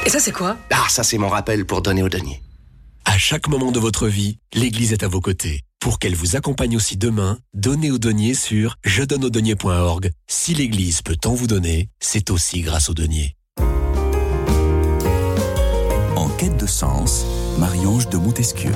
[0.06, 0.58] Et ça c'est quoi?
[0.70, 2.42] Ah, ça c'est mon rappel pour donner au denier.
[3.06, 5.62] À chaque moment de votre vie, l'Église est à vos côtés.
[5.80, 10.12] Pour qu'elle vous accompagne aussi demain, donnez au denier sur je donne au denier.org.
[10.28, 13.38] Si l'Église peut tant vous donner, c'est aussi grâce au denier
[16.42, 17.24] quête de sens,
[17.60, 18.72] Marie-Ange de Montesquieu.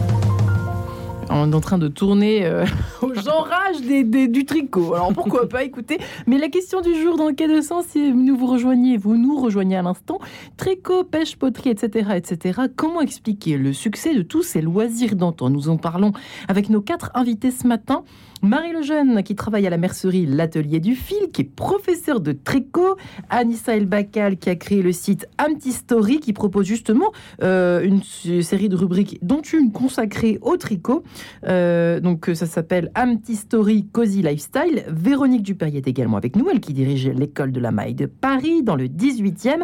[1.31, 2.63] on est en train de tourner euh,
[3.01, 4.93] au genrage des, du tricot.
[4.93, 5.97] Alors pourquoi pas écouter
[6.27, 9.77] Mais la question du jour, dans quel sens si nous vous rejoignez, vous nous rejoignez
[9.77, 10.19] à l'instant,
[10.57, 12.61] tricot, pêche, poterie, etc., etc.
[12.75, 15.49] Comment expliquer le succès de tous ces loisirs d'antan?
[15.49, 16.13] Nous en parlons
[16.47, 18.03] avec nos quatre invités ce matin.
[18.45, 22.95] Marie Lejeune, qui travaille à la mercerie L'Atelier du Fil, qui est professeur de tricot.
[23.31, 25.27] Anissa El Bakal, qui a créé le site
[25.71, 31.03] Story, qui propose justement euh, une série de rubriques, dont une consacrée au tricot.
[31.47, 32.91] Euh, donc ça s'appelle
[33.33, 34.83] Story Cozy Lifestyle.
[34.89, 38.61] Véronique Dupérier est également avec nous, elle qui dirige l'école de la maille de Paris,
[38.61, 39.63] dans le 18e.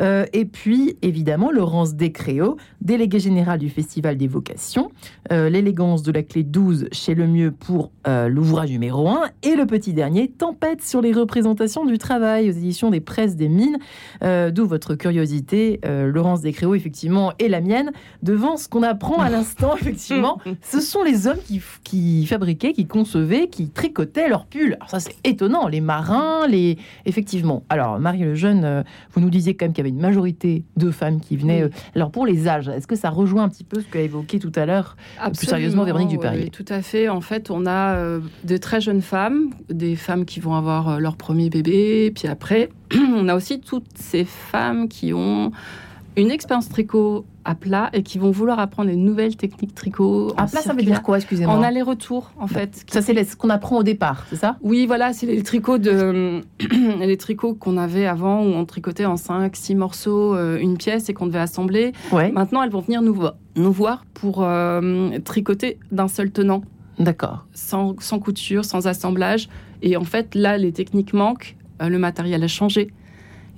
[0.00, 4.92] Euh, et puis, évidemment, Laurence Descréaux, déléguée générale du Festival des Vocations.
[5.30, 9.66] L'élégance de la clé 12 chez Le Mieux pour euh, l'ouvrage numéro 1, et le
[9.66, 13.78] petit dernier, Tempête sur les représentations du travail aux éditions des presses des mines,
[14.22, 17.90] euh, d'où votre curiosité, euh, Laurence Descréaux, effectivement, et la mienne,
[18.22, 22.86] devant ce qu'on apprend à l'instant, effectivement, ce sont les hommes qui, qui, fabriquaient, qui
[22.86, 24.74] concevaient, qui tricotaient leurs pulls.
[24.74, 26.78] Alors ça, c'est étonnant, les marins, les...
[27.06, 27.64] Effectivement.
[27.68, 30.90] Alors, Marie le Jeune, vous nous disiez quand même qu'il y avait une majorité de
[30.90, 31.68] femmes qui venaient.
[31.94, 34.52] Alors, pour les âges, est-ce que ça rejoint un petit peu ce qu'a évoqué tout
[34.54, 34.96] à l'heure,
[35.34, 37.08] plus sérieusement, Véronique Dupérier oui, Tout à fait.
[37.08, 40.98] En fait, on a euh, de très jeunes femmes, des femmes qui vont avoir euh,
[40.98, 42.70] leur premier bébé, puis après,
[43.16, 45.52] on a aussi toutes ces femmes qui ont
[46.16, 50.32] une expérience tricot à plat et qui vont vouloir apprendre les nouvelles techniques tricot.
[50.36, 52.84] À plat, ça veut dire quoi, excusez-moi En aller-retour, en fait.
[52.90, 54.56] Ça, c'est ce qu'on apprend au départ, c'est ça?
[54.62, 56.40] Oui, voilà, c'est les tricots de
[57.00, 61.08] les tricots qu'on avait avant où on tricotait en 5 6 morceaux euh, une pièce
[61.08, 61.92] et qu'on devait assembler.
[62.12, 63.22] Maintenant, elles vont venir nous,
[63.56, 64.46] nous voir pour
[65.24, 66.62] tricoter d'un seul tenant.
[67.00, 67.46] D'accord.
[67.54, 69.48] Sans, couture, sans assemblage.
[69.82, 72.92] Et en fait, là, les techniques manquent, euh, le matériel a changé.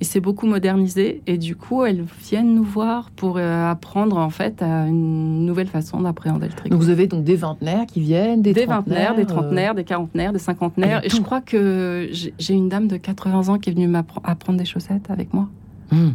[0.00, 1.22] Et c'est beaucoup modernisé.
[1.26, 5.66] Et du coup, elles viennent nous voir pour euh, apprendre en fait à une nouvelle
[5.66, 6.76] façon d'appréhender le tricot.
[6.76, 10.38] vous avez donc des vingtenaires qui viennent, des, des vingtenaires, des trentenaires, des quarantenaires, des
[10.38, 11.00] cinquantenaires.
[11.02, 14.58] Ah, et je crois que j'ai une dame de 80 ans qui est venue m'apprendre
[14.58, 15.48] des chaussettes avec moi.
[15.90, 16.10] Hmm.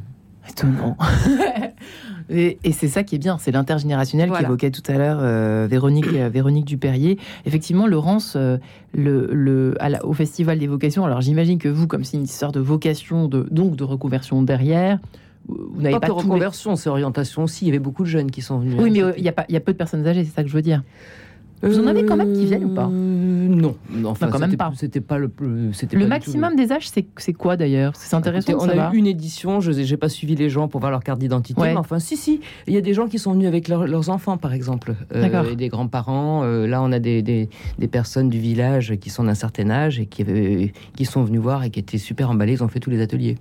[0.49, 0.97] Étonnant.
[2.29, 6.07] Et, c'est ça qui est bien, c'est l'intergénérationnel qui qu'évoquait tout à l'heure euh, Véronique,
[6.13, 7.17] euh, Véronique Dupérier.
[7.45, 8.57] Effectivement, Laurence, euh,
[8.93, 12.59] le, le, au Festival des vocations, alors j'imagine que vous, comme c'est une histoire de
[12.59, 14.99] vocation, de, donc de reconversion derrière,
[15.47, 17.63] vous n'avez pas, de reconversion, c'est orientation aussi.
[17.63, 18.75] Il y avait beaucoup de jeunes qui sont venus.
[18.77, 20.53] Oui, mais il y, a y a peu de personnes âgées, c'est ça que je
[20.53, 20.83] veux dire.
[21.61, 24.71] Vous en avez quand même qui viennent ou pas euh, Non, enfin, quand même pas.
[24.75, 25.31] C'était pas le.
[25.91, 27.93] Le maximum des âges, c'est quoi d'ailleurs?
[27.95, 28.53] C'est intéressant.
[28.59, 29.59] on a eu une édition.
[29.59, 31.61] Je n'ai pas suivi les gens pour voir leur carte d'identité.
[31.61, 32.41] Mais enfin, si, si.
[32.67, 35.55] Il y a des gens qui sont venus avec leurs enfants, par exemple, euh, et
[35.55, 36.43] des grands-parents.
[36.43, 39.99] Euh, là, on a des, des, des, personnes du village qui sont d'un certain âge
[39.99, 40.23] et qui,
[40.95, 42.53] qui sont venus voir et qui étaient super emballés.
[42.53, 43.37] Ils ont fait tous les ateliers.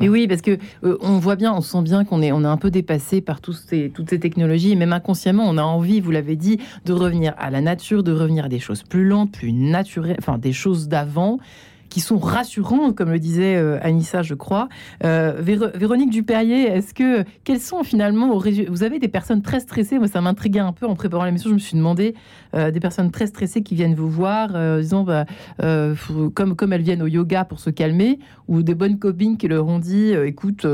[0.00, 2.56] Mais oui, parce que on voit bien, on sent bien qu'on est, on est un
[2.56, 4.72] peu dépassé par tous ces, toutes ces technologies.
[4.72, 8.10] Et même inconsciemment, on a envie, vous l'avez dit, de revenir à la nature, de
[8.10, 11.38] revenir à des choses plus lentes, plus naturelles, enfin des choses d'avant
[11.94, 14.68] qui sont rassurantes, comme le disait euh, Anissa, je crois.
[15.04, 20.00] Euh, Véronique Dupérier, est-ce que quels sont finalement vous avez des personnes très stressées?
[20.00, 21.50] Moi, ça m'intriguait un peu en préparant l'émission.
[21.50, 22.16] Je me suis demandé
[22.56, 24.48] euh, des personnes très stressées qui viennent vous voir,
[24.80, 25.24] disons bah,
[26.34, 29.68] comme comme elles viennent au yoga pour se calmer, ou des bonnes copines qui leur
[29.68, 30.66] ont dit, écoute,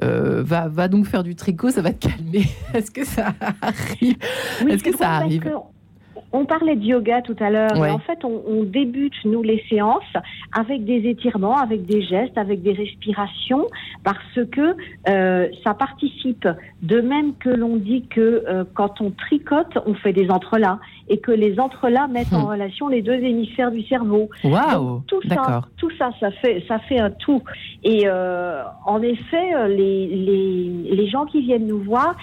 [0.00, 2.46] va va donc faire du tricot, ça va te calmer.
[2.74, 4.18] est-ce que ça arrive?
[4.68, 5.50] Est-ce que ça arrive?
[6.32, 7.76] On parlait de yoga tout à l'heure.
[7.76, 10.02] En fait, on, débute, nous, les séances
[10.52, 13.66] avec des étirements, avec des gestes, avec des respirations,
[14.04, 14.76] parce que
[15.08, 16.46] euh, ça participe.
[16.82, 21.18] De même que l'on dit que euh, quand on tricote, on fait des entrelacs et
[21.18, 22.50] que les entrelacs mettent en hmm.
[22.50, 24.28] relation les deux hémisphères du cerveau.
[24.44, 27.42] Waouh Tout ça, tout ça, ça fait, ça fait un tout.
[27.82, 32.16] Et euh, en effet, les, les, les gens qui viennent nous voir,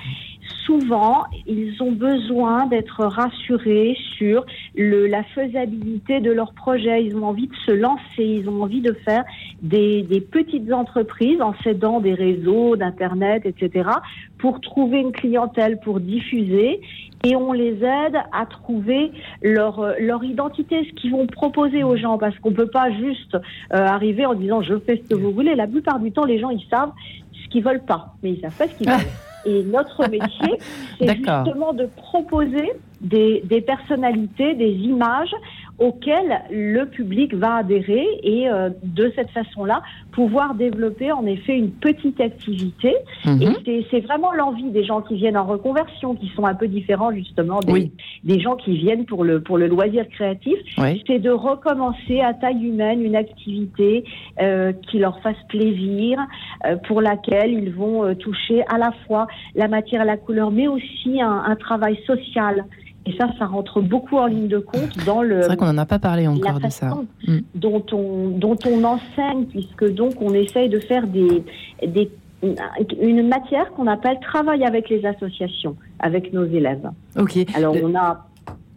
[0.65, 7.05] souvent, ils ont besoin d'être rassurés sur la faisabilité de leur projet.
[7.05, 9.23] Ils ont envie de se lancer, ils ont envie de faire
[9.61, 13.89] des, petites entreprises en s'aidant des réseaux, d'Internet, etc.,
[14.37, 16.81] pour trouver une clientèle, pour diffuser.
[17.23, 22.17] Et on les aide à trouver leur, leur identité, ce qu'ils vont proposer aux gens,
[22.17, 23.37] parce qu'on ne peut pas juste euh,
[23.77, 25.55] arriver en disant je fais ce que vous voulez.
[25.55, 26.91] La plupart du temps, les gens, ils savent
[27.33, 28.99] ce qu'ils veulent pas, mais ils savent pas ce qu'ils veulent.
[29.45, 30.59] Et notre métier,
[30.99, 35.33] c'est justement de proposer des, des, personnalités, des images
[35.77, 41.71] auxquelles le public va adhérer et euh, de cette façon-là pouvoir développer en effet une
[41.71, 42.95] petite activité.
[43.25, 43.55] Mhm.
[43.65, 47.11] Et c'est vraiment l'envie des gens qui viennent en reconversion, qui sont un peu différents
[47.11, 47.91] justement des,
[48.23, 50.55] des gens qui viennent pour le, pour le loisir créatif.
[51.07, 54.05] C'est de recommencer à taille humaine une activité
[54.41, 56.19] euh, qui leur fasse plaisir,
[56.65, 60.67] euh, pour laquelle ils vont toucher à la fois la matière et la couleur, mais
[60.67, 62.65] aussi un, un travail social
[63.07, 65.41] Et ça, ça rentre beaucoup en ligne de compte dans le.
[65.41, 66.97] C'est vrai qu'on n'en a pas parlé encore de ça.
[67.27, 67.37] Mm.
[67.53, 71.43] Dont on, dont on enseigne, puisque donc on essaye de faire des,
[71.85, 72.09] des
[73.01, 76.89] une matière qu'on appelle travail avec les associations, avec nos élèves.
[77.17, 77.37] Ok.
[77.55, 78.27] Alors on a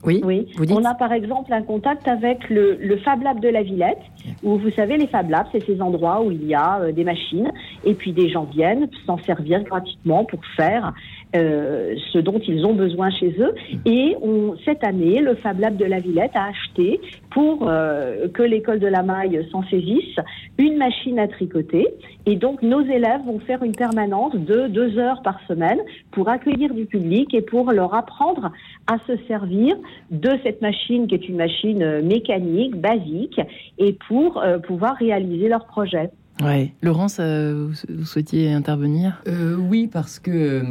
[0.05, 0.47] oui, oui.
[0.71, 3.99] on a par exemple un contact avec le, le, Fab Lab de la Villette,
[4.43, 7.05] où vous savez, les Fab Labs, c'est ces endroits où il y a euh, des
[7.05, 7.51] machines,
[7.85, 10.93] et puis des gens viennent s'en servir gratuitement pour faire
[11.37, 13.55] euh, ce dont ils ont besoin chez eux.
[13.85, 17.01] Et on, cette année, le Fab Lab de la Villette a acheté,
[17.39, 20.19] pour euh, que l'école de la maille s'en saisisse,
[20.59, 21.87] une machine à tricoter.
[22.27, 25.79] Et donc, nos élèves vont faire une permanence de deux heures par semaine
[26.11, 28.51] pour accueillir du public et pour leur apprendre
[28.89, 29.77] à se servir
[30.11, 33.41] de cette machine qui est une machine euh, mécanique, basique,
[33.79, 36.11] et pour euh, pouvoir réaliser leur projet.
[36.43, 36.73] Ouais.
[36.83, 37.73] Laurence, vous,
[38.05, 39.23] souhaitiez intervenir?
[39.27, 40.63] Euh, Oui, parce que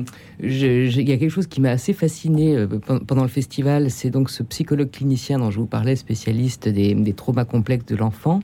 [0.42, 2.68] il y a quelque chose qui m'a assez fasciné euh,
[3.06, 7.14] pendant le festival, c'est donc ce psychologue clinicien dont je vous parlais, spécialiste des, des
[7.14, 8.40] traumas complexes de l'enfant,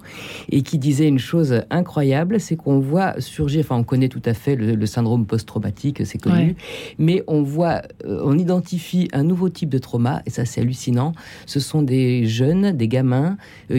[0.50, 4.34] et qui disait une chose incroyable, c'est qu'on voit surgir, enfin on connaît tout à
[4.34, 6.58] fait le, syndrome post-traumatique, c'est connu,
[6.98, 11.14] mais on voit, euh, on identifie un nouveau type de trauma, et ça c'est hallucinant,
[11.46, 13.38] ce sont des jeunes, des gamins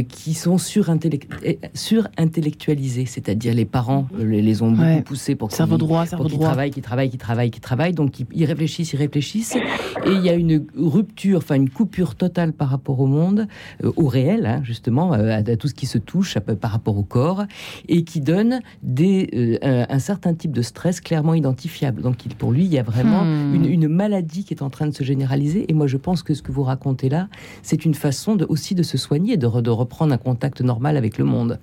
[0.09, 6.07] qui sont surintellectualisés, c'est-à-dire dire les parents euh, les, ont beaucoup poussés pour qu'ils droit,
[6.07, 7.93] travaillent, qui travaillent, qui travaillent, qui travaillent.
[7.93, 12.53] Donc ils, réfléchissent, ils réfléchissent, et il y a une rupture, enfin une coupure totale
[12.53, 13.47] par rapport au monde,
[13.83, 17.05] euh, au réel, hein, justement, euh, à, tout ce qui se touche par rapport au
[17.05, 17.45] corps,
[17.89, 22.03] et qui donne des, un, certain type de stress clairement identifiable.
[22.03, 23.65] Donc pour lui, il y a vraiment hmm.
[23.65, 25.71] une, maladie qui est en train de se généraliser.
[25.71, 27.29] Et moi, je pense que ce que vous racontez là,
[27.63, 31.19] c'est une façon de, aussi de se soigner, de, de reprendre un contact normal avec
[31.19, 31.59] le monde.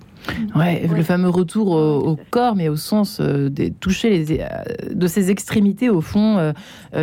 [0.54, 4.46] Ouais, le fameux retour au, corps, mais au sens euh, de toucher les, euh,
[4.92, 6.52] de ses extrémités au fond, euh,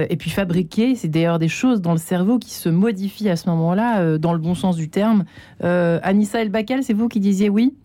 [0.10, 0.96] et puis fabriquer.
[0.96, 4.40] C'est d'ailleurs des choses dans le cerveau qui se modifient à ce moment-là, dans le
[4.40, 5.26] bon sens du terme.
[5.62, 7.76] Anissa Elbacal, c'est vous qui disiez oui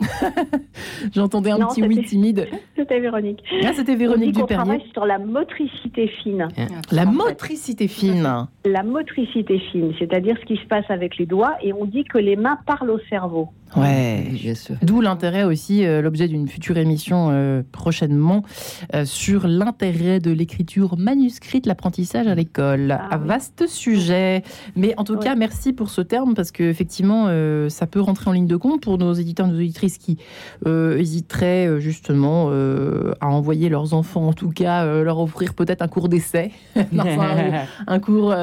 [1.15, 2.49] J'entendais un petit oui timide.
[2.77, 3.43] C'était Véronique.
[3.65, 4.37] Ah, c'était Véronique.
[4.41, 6.49] On travaille sur la motricité fine.
[6.91, 8.47] La motricité fine.
[8.65, 12.19] La motricité fine, c'est-à-dire ce qui se passe avec les doigts, et on dit que
[12.19, 13.49] les mains parlent au cerveau.
[13.77, 14.77] Ouais, bien sûr.
[14.83, 18.43] D'où l'intérêt aussi, l'objet d'une future émission euh, prochainement
[18.95, 22.93] euh, sur l'intérêt de l'écriture manuscrite, l'apprentissage à l'école.
[22.93, 24.43] Un ah vaste sujet.
[24.77, 28.33] Mais en tout cas, merci pour ce terme parce qu'effectivement, euh, ça peut rentrer en
[28.33, 30.19] ligne de compte pour nos éditeurs, nos auditrices qui
[30.67, 36.51] hésiteraient justement à envoyer leurs enfants, en tout cas, leur offrir peut-être un cours d'essai,
[37.87, 38.35] un, cours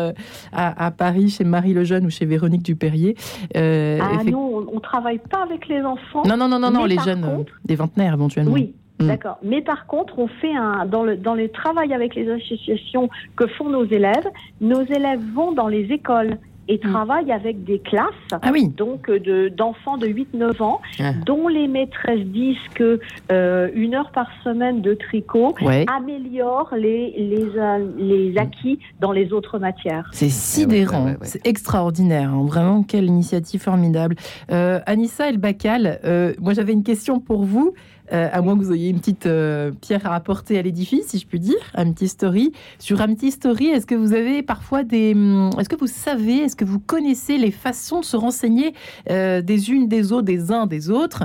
[0.52, 3.16] à, Paris chez Marie Lejeune ou chez Véronique Duperrier.
[3.56, 6.24] ah non, on ne travaille pas avec les enfants.
[6.26, 8.54] Non, non, non, non, non les jeunes, des vingtenaires éventuellement.
[8.54, 9.08] Oui, mm.
[9.08, 9.38] D'accord.
[9.44, 13.48] Mais par contre, on fait un dans le dans le travail avec les associations que
[13.48, 14.28] font nos élèves.
[14.60, 16.38] Nos élèves vont dans les écoles
[16.72, 16.92] et mm.
[16.92, 18.70] travaillent avec des classes, ah oui.
[18.70, 21.12] donc de d'enfants de 8-9 ans, ah.
[21.26, 23.00] dont les maîtresses disent que
[23.32, 25.54] euh, une heure par semaine de tricot
[25.88, 30.10] améliore les les, euh, les acquis dans les autres matières.
[30.14, 32.46] C'est sidérant, c'est extraordinaire, hein.
[32.46, 34.16] vraiment quelle initiative formidable.
[34.52, 37.74] Euh, Anissa Elbacal, euh, moi j'avais une question pour vous.
[38.12, 41.20] Euh, à moins que vous ayez une petite euh, pierre à apporter à l'édifice, si
[41.20, 42.52] je puis dire, Amity Story.
[42.78, 45.14] Sur Amity Story, est-ce que vous avez parfois des...
[45.14, 48.74] Hum, est-ce que vous savez, est-ce que vous connaissez les façons de se renseigner
[49.10, 51.24] euh, des unes, des autres, des uns, des autres,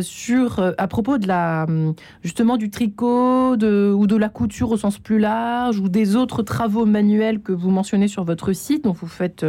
[0.00, 4.98] sur, à propos de la, hum, justement du tricot ou de la couture au sens
[4.98, 9.06] plus large, ou des autres travaux manuels que vous mentionnez sur votre site, dont vous
[9.06, 9.44] faites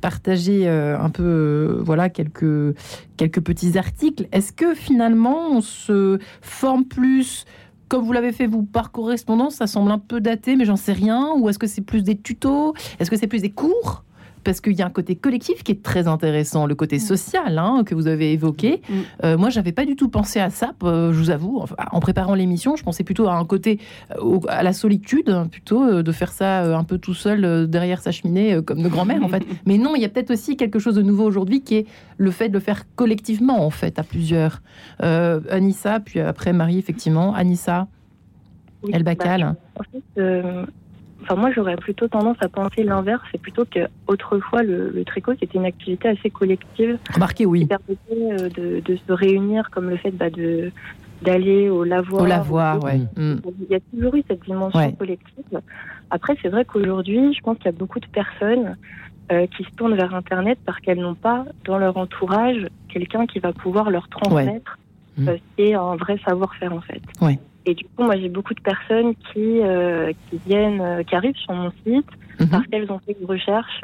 [0.00, 2.76] partager un peu, voilà, quelques,
[3.16, 4.28] quelques petits articles?
[4.32, 7.44] Est-ce que finalement on se forme plus
[7.88, 10.92] comme vous l'avez fait vous par correspondance, ça semble un peu daté, mais j'en sais
[10.92, 11.32] rien.
[11.36, 12.74] Ou est-ce que c'est plus des tutos?
[12.98, 14.04] Est-ce que c'est plus des cours?
[14.44, 17.00] Parce qu'il y a un côté collectif qui est très intéressant, le côté mm.
[17.00, 18.82] social hein, que vous avez évoqué.
[18.88, 18.94] Mm.
[19.24, 21.64] Euh, moi, j'avais pas du tout pensé à ça, euh, je vous avoue.
[21.92, 23.78] en préparant l'émission, je pensais plutôt à un côté
[24.16, 28.12] euh, à la solitude, hein, plutôt de faire ça un peu tout seul derrière sa
[28.12, 29.44] cheminée, comme nos grands-mères en fait.
[29.66, 32.30] Mais non, il y a peut-être aussi quelque chose de nouveau aujourd'hui qui est le
[32.30, 34.62] fait de le faire collectivement en fait, à plusieurs.
[35.00, 37.34] Anissa, puis après Marie, effectivement.
[37.34, 37.88] Anissa,
[38.82, 39.40] oui, Elbacal.
[39.40, 40.66] Bah, en fait,
[41.22, 43.22] Enfin, moi, j'aurais plutôt tendance à penser l'inverse.
[43.32, 46.98] C'est plutôt que autrefois, le, tricot, c'était une activité assez collective.
[47.12, 47.60] Remarquez, oui.
[47.60, 50.70] Qui permettait euh, de, de, se réunir, comme le fait bah, de
[51.22, 52.22] d'aller au lavoir.
[52.22, 52.98] Au lavoir, ouais.
[53.16, 53.40] Mm.
[53.62, 55.60] Il y a toujours eu cette dimension collective.
[56.10, 58.76] Après, c'est vrai qu'aujourd'hui, je pense qu'il y a beaucoup de personnes
[59.32, 63.40] euh, qui se tournent vers Internet parce qu'elles n'ont pas dans leur entourage quelqu'un qui
[63.40, 64.78] va pouvoir leur transmettre
[65.18, 65.42] ouais.
[65.58, 67.02] euh, un vrai savoir-faire en fait.
[67.20, 67.38] Ouais.
[67.68, 69.60] Et du coup, moi, j'ai beaucoup de personnes qui,
[70.30, 72.06] qui viennent, qui arrivent sur mon site
[72.40, 72.48] mhm.
[72.50, 73.82] parce qu'elles ont fait une recherche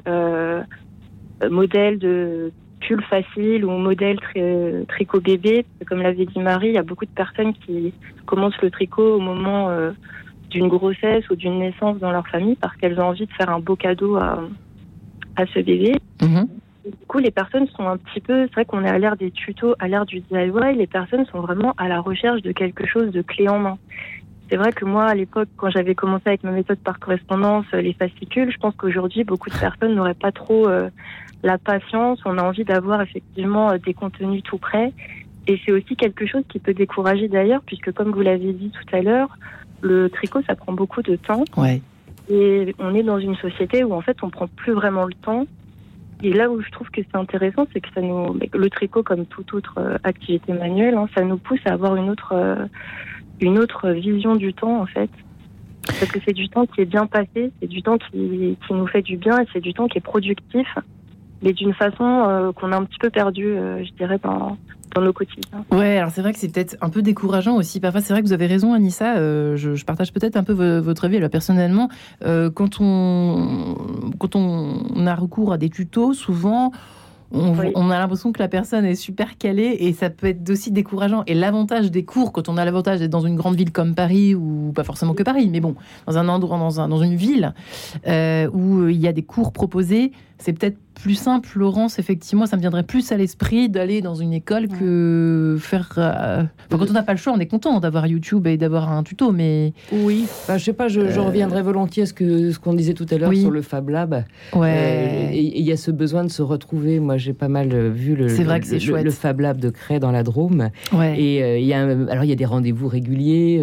[1.50, 4.18] modèle de pull facile ou modèle
[4.88, 5.66] tricot bébé.
[5.86, 7.92] Comme l'avait dit Marie, il y a beaucoup de personnes qui
[8.24, 9.68] commencent le tricot au moment
[10.48, 13.60] d'une grossesse ou d'une naissance dans leur famille parce qu'elles ont envie de faire un
[13.60, 14.48] beau cadeau à,
[15.36, 15.94] à ce bébé.
[16.22, 16.48] Mhm.
[16.84, 19.30] Du coup, les personnes sont un petit peu, c'est vrai qu'on est à l'ère des
[19.30, 23.10] tutos, à l'ère du DIY, les personnes sont vraiment à la recherche de quelque chose
[23.10, 23.78] de clé en main.
[24.50, 27.94] C'est vrai que moi, à l'époque, quand j'avais commencé avec ma méthode par correspondance, les
[27.94, 30.90] fascicules, je pense qu'aujourd'hui, beaucoup de personnes n'auraient pas trop euh,
[31.42, 32.20] la patience.
[32.26, 34.92] On a envie d'avoir effectivement euh, des contenus tout prêts.
[35.46, 38.96] Et c'est aussi quelque chose qui peut décourager d'ailleurs, puisque comme vous l'avez dit tout
[38.96, 39.38] à l'heure,
[39.80, 41.44] le tricot, ça prend beaucoup de temps.
[41.56, 41.80] Ouais.
[42.28, 45.46] Et on est dans une société où en fait on prend plus vraiment le temps.
[46.22, 49.26] Et là où je trouve que c'est intéressant, c'est que ça nous, le tricot comme
[49.26, 52.66] toute autre euh, activité manuelle, hein, ça nous pousse à avoir une autre, euh,
[53.40, 55.10] une autre vision du temps en fait.
[55.86, 58.86] Parce que c'est du temps qui est bien passé, c'est du temps qui, qui nous
[58.86, 60.66] fait du bien et c'est du temps qui est productif,
[61.42, 64.56] mais d'une façon euh, qu'on a un petit peu perdu, je dirais, dans,
[64.94, 65.64] dans nos quotidiens.
[65.70, 67.80] Ouais, alors c'est vrai que c'est peut-être un peu décourageant aussi.
[67.80, 69.16] Parfois, c'est vrai que vous avez raison, Anissa.
[69.16, 71.20] Euh, je, partage peut-être un peu votre avis.
[71.28, 71.88] personnellement,
[72.24, 73.76] euh, quand, on,
[74.18, 76.72] quand on a recours à des tutos, souvent,
[77.32, 81.24] on, a l'impression que la personne est super calée et ça peut être aussi décourageant.
[81.26, 84.36] Et l'avantage des cours, quand on a l'avantage d'être dans une grande ville comme Paris,
[84.36, 85.74] ou pas forcément que Paris, mais bon,
[86.06, 87.52] dans un endroit, dans, un, dans une ville
[88.06, 92.56] euh, où il y a des cours proposés, c'est peut-être plus simple, Laurence, effectivement, ça
[92.56, 95.92] me viendrait plus à l'esprit d'aller dans une école que faire.
[95.98, 99.02] Euh, quand on n'a pas le choix, on est content d'avoir YouTube et d'avoir un
[99.02, 99.72] tuto, mais.
[99.92, 102.94] Oui, bah, je sais pas, je, euh, reviendrai volontiers à ce qu'on ce qu'on disait
[102.94, 104.24] tout à l'heure sur le Fab Lab.
[104.54, 105.30] Ouais.
[105.34, 107.00] il y a ce besoin de se retrouver.
[107.00, 110.12] Moi, j'ai pas mal vu le, vrai que le, le, Fab Lab de Cray dans
[110.12, 110.70] la Drôme.
[110.92, 111.20] Ouais.
[111.20, 113.60] Et il y a alors il y a des rendez-vous réguliers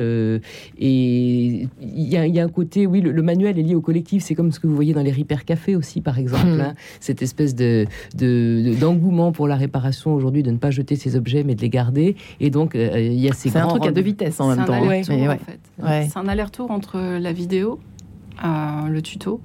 [0.77, 4.23] et il y, a un côté, oui, le, manuel est lié au collectif.
[4.23, 6.60] C'est comme ce que vous voyez dans les Ripper Café aussi, par exemple.
[6.99, 7.85] Cette espèce de,
[8.79, 12.15] d'engouement pour la réparation aujourd'hui, de ne pas jeter ces objets mais de les garder.
[12.39, 14.65] Et donc, euh, il y a ces C'est un truc à deux vitesses en même
[14.65, 14.81] temps.
[15.01, 17.79] C'est un aller-retour entre la vidéo,
[18.43, 19.41] euh, le tuto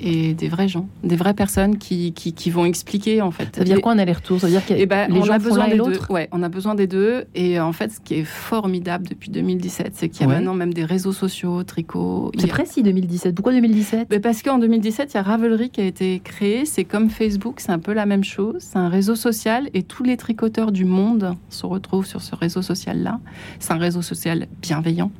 [0.00, 3.54] et des vrais gens, des vraies personnes qui, qui, vont expliquer en fait.
[3.54, 4.40] Ça veut dire quoi un aller-retour?
[4.40, 5.98] Ça veut dire que eh ben, gens a besoin des deux.
[6.08, 7.24] Ouais, on a besoin des deux.
[7.34, 10.72] Et en fait, ce qui est formidable depuis 2017, c'est qu'il y a maintenant même
[10.72, 12.32] des réseaux sociaux, tricot.
[12.38, 13.34] C'est précis 2017.
[13.34, 16.64] Pourquoi 2017 Mais Parce qu'en 2017, il y a Ravelry qui a été créé.
[16.64, 18.56] C'est comme Facebook, c'est un peu la même chose.
[18.60, 22.62] C'est un réseau social et tous les tricoteurs du monde se retrouvent sur ce réseau
[22.62, 23.20] social-là.
[23.58, 25.10] C'est un réseau social bienveillant.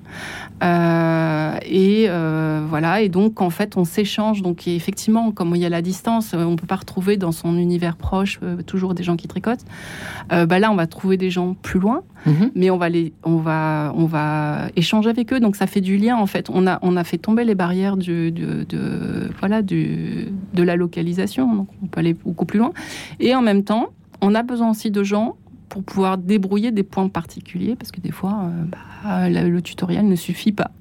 [0.62, 3.02] Euh, et euh, voilà.
[3.02, 4.42] Et donc, en fait, on s'échange.
[4.42, 7.32] Donc, effectivement, comme il y a la distance, euh, on ne peut pas retrouver dans
[7.32, 9.64] son univers proche euh, toujours des gens qui tricotent.
[10.32, 12.50] Euh, bah là, on va trouver des gens plus loin, mhm.
[12.54, 15.40] mais on va, les, on, va, on va échanger avec eux.
[15.40, 16.48] Donc ça fait du lien en fait.
[16.50, 18.66] On a, on a fait tomber les barrières du, de,
[19.38, 21.54] voilà, du, de la localisation.
[21.54, 22.72] Donc on peut aller beaucoup plus loin.
[23.18, 23.88] Et en même temps,
[24.20, 25.36] on a besoin aussi de gens
[25.68, 30.50] pour pouvoir débrouiller des points particuliers, parce que des fois, bah, le tutoriel ne suffit
[30.50, 30.72] pas.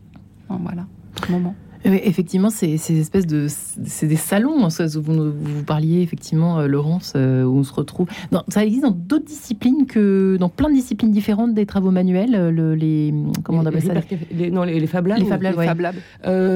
[0.50, 0.88] Voilà,
[1.30, 1.54] moment
[1.86, 4.66] effectivement, c'est ces espèces de, c'est des salons.
[4.66, 8.08] Hein, où vous, vous parliez effectivement, euh, Laurence, euh, où on se retrouve.
[8.48, 12.36] ça existe dans d'autres disciplines que dans plein de disciplines différentes des travaux manuels.
[12.36, 13.14] Euh, le, les
[13.44, 13.94] comment on appelle ça
[14.32, 15.20] les, Non, les, Fab Labs.
[15.20, 15.96] Les Fab Labs.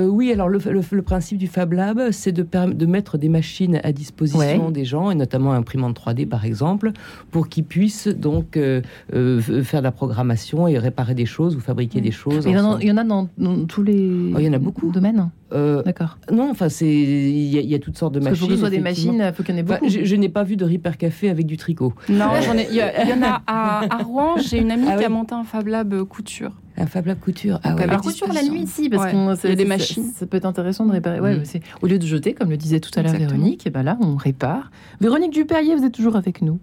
[0.10, 0.60] oui, alors le,
[1.02, 5.16] principe du Fab Lab, c'est de, de mettre des machines à disposition des gens, et
[5.16, 6.92] notamment imprimante 3D par exemple,
[7.32, 8.82] pour qu'ils puissent donc faire
[9.12, 12.46] de la programmation et réparer des choses ou fabriquer des choses.
[12.46, 13.28] Il y, en a, dans,
[13.68, 14.32] tous les.
[14.34, 14.92] Oh, il y en a beaucoup.
[14.92, 15.13] domaines
[15.54, 16.18] euh, D'accord.
[16.32, 18.38] Non, enfin, c'est il y, a toutes sortes de machines.
[18.40, 19.88] Parce que ce soit des machines, il faut qu'il y en ait beaucoup.
[19.88, 21.94] je, n'ai pas vu de Ripper Café avec du tricot.
[22.10, 24.38] Non, il y, y, en a à, Rouen.
[24.38, 26.54] J'ai une amie ah qui a monté un Fab Lab couture.
[26.78, 27.60] Un Fab Lab couture.
[27.64, 27.86] Ah ouais.
[28.02, 30.12] Couture la nuit ici parce qu'il y a des machines.
[30.16, 31.20] Ça, peut être intéressant de réparer.
[31.20, 31.44] Ouais, mm.
[31.82, 34.16] au lieu de jeter, comme le disait tout à l'heure Véronique, et ben là on
[34.16, 34.72] répare.
[35.00, 36.60] Véronique Duperrier, vous êtes toujours avec nous.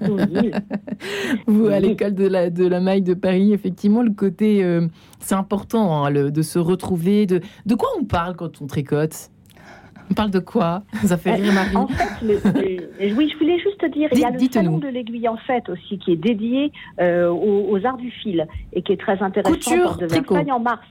[1.46, 4.86] vous à l'école de la de la maille de Paris, effectivement, le côté euh,
[5.20, 7.26] c'est important hein, de se retrouver.
[7.26, 9.31] De de quoi on parle quand on tricote?
[10.10, 10.82] On parle de quoi?
[11.04, 11.76] Ça fait rire Marie.
[11.76, 15.36] En fait, oui, je voulais juste dire, il y a le salon de l'aiguille en
[15.36, 19.54] fait aussi qui est dédié euh, aux, arts du fil et qui est très intéressant.
[19.54, 20.36] Couture, de tricot.
[20.36, 20.86] en mars.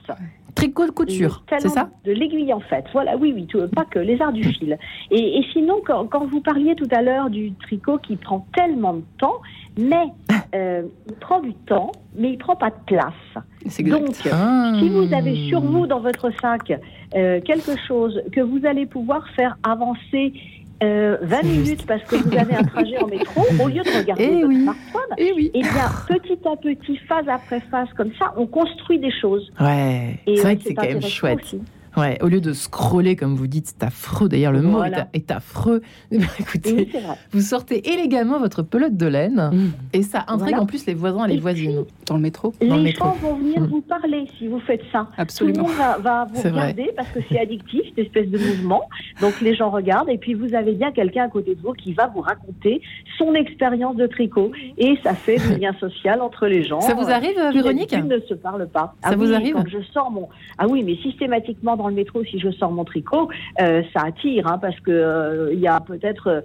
[0.54, 1.88] Tricot, couture, c'est ça?
[2.04, 2.84] De l'aiguille en fait.
[2.92, 4.78] Voilà, oui, oui, pas que les arts du fil.
[5.10, 9.02] Et, sinon, quand, quand, vous parliez tout à l'heure du tricot qui prend tellement de
[9.18, 9.40] temps,
[9.78, 10.04] mais
[10.54, 13.44] euh, il prend du temps, mais il prend pas de place.
[13.84, 14.72] Donc, ah.
[14.78, 16.72] si vous avez sur vous dans votre sac
[17.14, 20.32] euh, quelque chose que vous allez pouvoir faire avancer
[20.82, 24.42] 20 minutes parce que vous avez un trajet en métro, au lieu de regarder eh
[24.42, 28.46] votre smartphone, et eh eh bien, petit à petit, phase après phase, comme ça, on
[28.46, 29.50] construit des choses.
[29.60, 31.54] Ouais, c'est vrai que c'est quand même chouette.
[31.96, 34.28] Ouais, au lieu de scroller, comme vous dites, c'est affreux.
[34.28, 35.82] D'ailleurs, le mot est, affreux.
[36.10, 36.88] écoutez,
[37.32, 39.72] vous sortez élégamment votre pelote de laine mmh.
[39.92, 42.54] et ça intrigue en plus les voisins et les voisines dans le métro.
[42.60, 43.66] Les gens vont venir mmh.
[43.66, 45.08] vous parler si vous faites ça.
[45.16, 45.64] Absolument.
[45.64, 48.82] Tout le monde va, vous regarder parce que c'est addictif, cette espèce de mouvement.
[49.20, 51.92] Donc les gens regardent et puis vous avez bien quelqu'un à côté de vous qui
[51.92, 52.80] va vous raconter
[53.18, 56.80] son expérience de tricot et ça fait du lien social entre les gens.
[56.80, 58.94] Ça vous arrive, Véronique Ils ne se parlent pas.
[59.02, 60.28] Ça ah vous arrive Quand je sors mon
[60.58, 63.28] ah oui, mais systématiquement dans le métro, si je sors mon tricot,
[63.60, 66.42] euh, ça attire, hein, parce que euh, il y a peut-être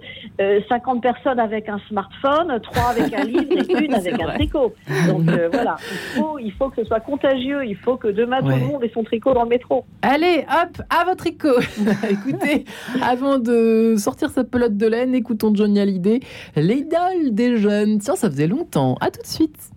[0.68, 4.74] 50 euh, personnes avec un smartphone, 3 avec un livre et une avec un tricot.
[5.06, 5.22] Donc
[5.52, 8.66] voilà, il faut, il faut que ce soit contagieux, il faut que demain tout le
[8.66, 9.84] monde ait son tricot dans le métro.
[10.02, 11.60] Allez, hop, à votre tricot
[12.10, 12.64] Écoutez,
[13.02, 16.20] avant de sortir sa pelote de laine, écoutons Johnny Hallyday,
[16.56, 17.98] l'idole des jeunes.
[17.98, 18.96] Tiens, ça faisait longtemps.
[19.00, 19.70] À tout de suite.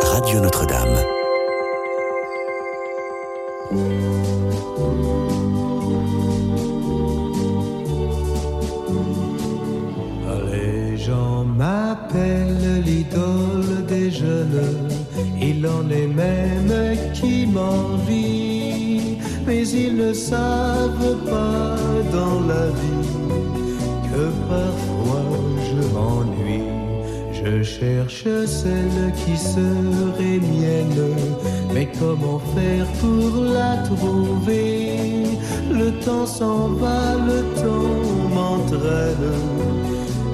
[0.00, 1.19] Radio Notre-Dame.
[10.52, 14.88] Les gens m'appellent l'idole des jeunes,
[15.40, 21.76] il en est même qui m'envie, mais ils ne savent pas
[22.12, 23.20] dans la vie
[24.10, 25.30] que parfois
[25.68, 26.79] je m'ennuie.
[27.50, 31.16] Je cherche celle qui serait mienne,
[31.74, 34.98] mais comment faire pour la trouver?
[35.72, 39.32] Le temps s'en va, le temps m'entraîne,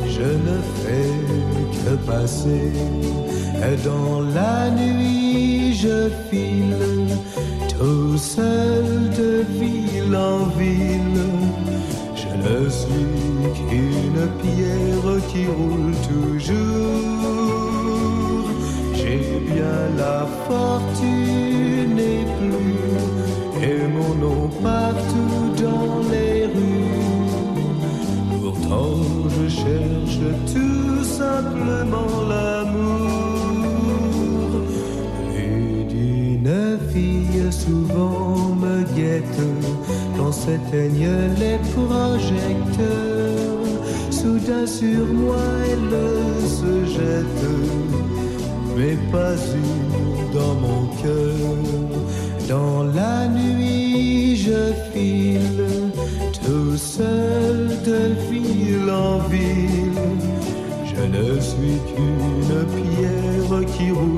[0.06, 1.14] je ne fais
[1.72, 2.72] que passer.
[3.84, 7.16] Dans la nuit, je file
[7.78, 8.84] tout seul
[9.16, 11.45] de ville en ville.
[12.48, 16.46] Je suis qu'une pierre qui roule toujours.
[19.52, 25.45] Bien la fortune et plus, et mon nom partout
[40.46, 43.64] s'éteignent les projecteurs.
[44.10, 47.46] Soudain sur moi elle se jette
[48.76, 51.56] mais pas une dans mon cœur.
[52.48, 55.64] Dans la nuit, je file
[56.44, 60.02] tout seul de ville en ville.
[60.84, 64.15] Je ne suis qu'une pierre qui roule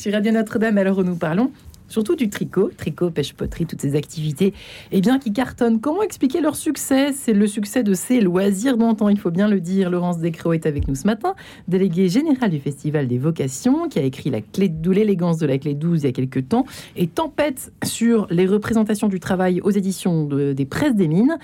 [0.00, 1.50] sur Radio Notre-Dame, alors où nous parlons
[1.90, 4.54] surtout du tricot, tricot, pêche, poterie, toutes ces activités,
[4.92, 5.80] eh bien, qui cartonnent.
[5.80, 7.12] Comment expliquer leur succès?
[7.12, 9.90] C'est le succès de ces loisirs d'antan, il faut bien le dire.
[9.90, 11.34] Laurence Descroix est avec nous ce matin,
[11.68, 15.58] déléguée générale du Festival des Vocations, qui a écrit la clé de l'élégance de la
[15.58, 16.64] clé 12 il y a quelques temps,
[16.96, 21.38] et tempête sur les représentations du travail aux éditions des presses des mines.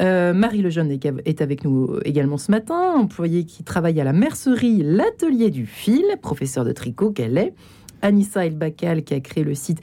[0.00, 4.82] Euh, Marie Lejeune est avec nous également ce matin, employée qui travaille à la mercerie
[4.82, 7.54] L'Atelier du Fil, professeur de tricot qu'elle est.
[8.02, 9.80] Anissa Elbakal qui a créé le site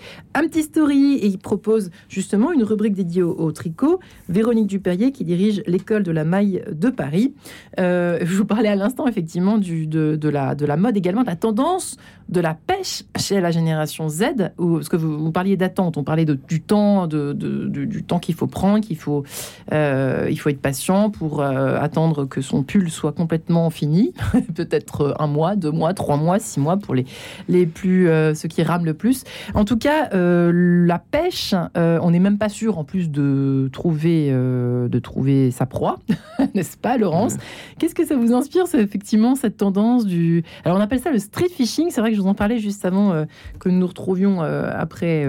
[0.49, 3.99] Petit Story et il propose justement une rubrique dédiée au, tricot.
[4.29, 7.35] Véronique Dupérier qui dirige l'école de la maille de Paris.
[7.79, 11.35] Euh, je vous parlais à l'instant effectivement de, la, de la mode également, de la
[11.35, 11.97] tendance
[12.29, 14.51] de la pêche chez la génération Z.
[14.57, 18.83] Où, parce que vous, parliez d'attente, on parlait du temps, du temps qu'il faut prendre,
[18.83, 19.23] qu'il faut,
[19.71, 24.13] euh, faut être patient pour euh, attendre que son pull soit complètement fini.
[24.55, 27.05] Peut-être un mois, deux mois, trois mois, six mois pour les,
[27.47, 29.23] les plus ce qui rame le plus.
[29.53, 34.99] En tout cas, la pêche, on n'est même pas sûr en plus de trouver, de
[34.99, 35.99] trouver sa proie,
[36.55, 37.37] n'est-ce pas, Laurence
[37.77, 40.43] Qu'est-ce que ça vous inspire, effectivement cette tendance du.
[40.65, 41.87] Alors on appelle ça le street fishing.
[41.89, 43.25] C'est vrai que je vous en parlais juste avant
[43.59, 45.27] que nous nous retrouvions après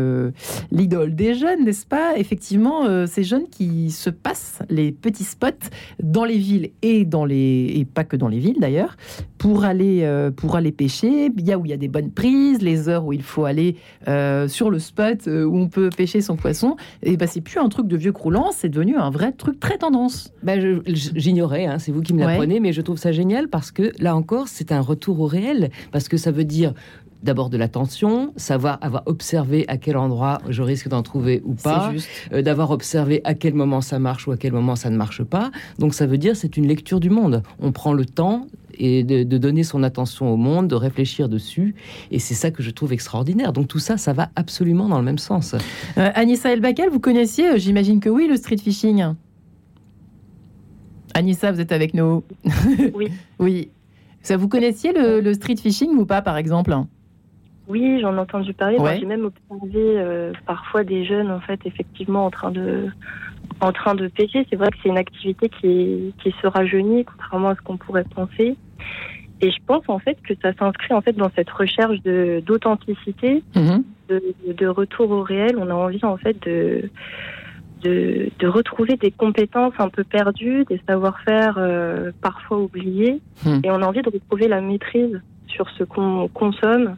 [0.71, 2.17] l'idole des jeunes, n'est-ce pas?
[2.17, 5.71] Effectivement, ces jeunes qui se passent les petits spots
[6.03, 8.97] dans les villes et dans les et pas que dans les villes d'ailleurs
[9.39, 11.31] pour aller euh, pour aller pêcher.
[11.37, 13.45] Il y a où il y a des bonnes prises, les heures où il faut
[13.45, 13.77] aller
[14.09, 16.77] euh, sur le spot euh, où on peut pêcher son poisson.
[17.03, 19.79] Et ben c'est plus un truc de vieux croulant, c'est devenu un vrai truc très
[19.79, 20.33] tendance.
[20.43, 23.93] Ben, j'ignorais, hein, c'est vous qui me l'apprenez, mais je trouve ça génial parce que
[23.99, 26.75] là encore c'est un retour au réel parce que ça veut dire
[27.23, 31.93] d'abord de l'attention, savoir avoir observé à quel endroit je risque d'en trouver ou pas,
[32.33, 35.23] euh, d'avoir observé à quel moment ça marche ou à quel moment ça ne marche
[35.23, 35.51] pas.
[35.79, 37.43] Donc ça veut dire c'est une lecture du monde.
[37.61, 38.47] On prend le temps
[38.81, 41.75] et de, donner son attention au monde, de réfléchir dessus.
[42.11, 43.53] Et c'est ça que je trouve extraordinaire.
[43.53, 45.55] Donc tout ça, ça va absolument dans le même sens.
[45.99, 49.15] Euh, Anissa Elbakel, vous connaissiez, euh, j'imagine que oui, le street fishing
[51.15, 52.25] Anissa, vous êtes avec nous
[52.95, 53.09] Oui.
[53.39, 53.71] oui.
[54.23, 56.75] Ça, vous connaissiez le, le street fishing ou pas, par exemple?
[57.69, 58.79] Oui, j'en ai entendu parler.
[58.99, 62.89] J'ai même observé euh, parfois des jeunes, en fait, effectivement, en train de,
[63.61, 64.47] en train de pêcher.
[64.51, 68.05] C'est vrai que c'est une activité qui, qui se rajeunit, contrairement à ce qu'on pourrait
[68.05, 68.57] penser.
[69.43, 73.43] Et je pense, en fait, que ça s'inscrit, en fait, dans cette recherche de, d'authenticité,
[73.55, 73.85] mhm.
[74.09, 74.23] de,
[74.53, 75.57] de, retour au réel.
[75.59, 76.91] On a envie, en fait, de,
[77.83, 83.21] de, de retrouver des compétences un peu perdues, des savoir-faire euh, parfois oubliés.
[83.47, 83.61] Mhm.
[83.65, 86.97] Et on a envie de retrouver la maîtrise sur ce qu'on consomme,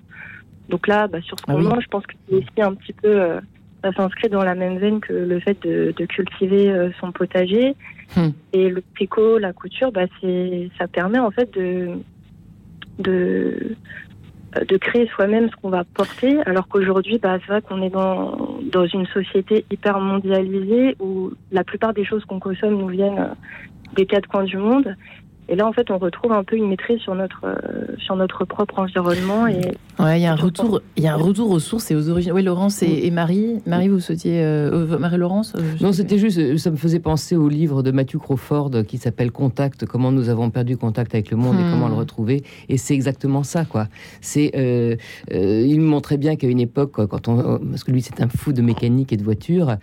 [0.68, 3.08] donc là, bah, sur ce ah moment, je pense que c'est aussi un petit peu,
[3.08, 3.40] euh,
[3.82, 7.74] ça s'inscrit dans la même veine que le fait de, cultiver euh, son potager.
[8.16, 8.30] Hmm.
[8.52, 10.06] Et le tricot, la couture, bah,
[10.78, 11.98] ça permet en fait de,
[12.98, 13.76] de,
[14.68, 18.58] de créer soi-même ce qu'on va porter, alors qu'aujourd'hui, bah, c'est vrai qu'on est dans,
[18.70, 23.30] dans une société hyper mondialisée où la plupart des choses qu'on consomme nous viennent
[23.96, 24.96] des quatre coins du monde.
[25.48, 28.44] Et là, en fait, on retrouve un peu une maîtrise sur notre, euh, sur notre
[28.44, 29.48] propre environnement.
[29.48, 29.60] Et
[29.98, 32.08] ouais, il y a un retour, il y a un retour aux sources et aux
[32.08, 32.32] origines.
[32.32, 33.60] Oui, Laurence et, Marie.
[33.66, 37.82] Marie, vous souhaitiez, euh, Marie-Laurence euh, Non, c'était juste, ça me faisait penser au livre
[37.82, 41.70] de Matthew Crawford qui s'appelle Contact, comment nous avons perdu contact avec le monde et
[41.70, 41.98] comment le hmm.
[41.98, 42.44] retrouver.
[42.68, 43.88] Et c'est exactement ça, quoi.
[44.20, 44.52] C'est,
[45.30, 48.52] il me montrait bien qu'à une époque, quand on, parce que lui, c'est un fou
[48.52, 49.76] de mécanique et de voiture.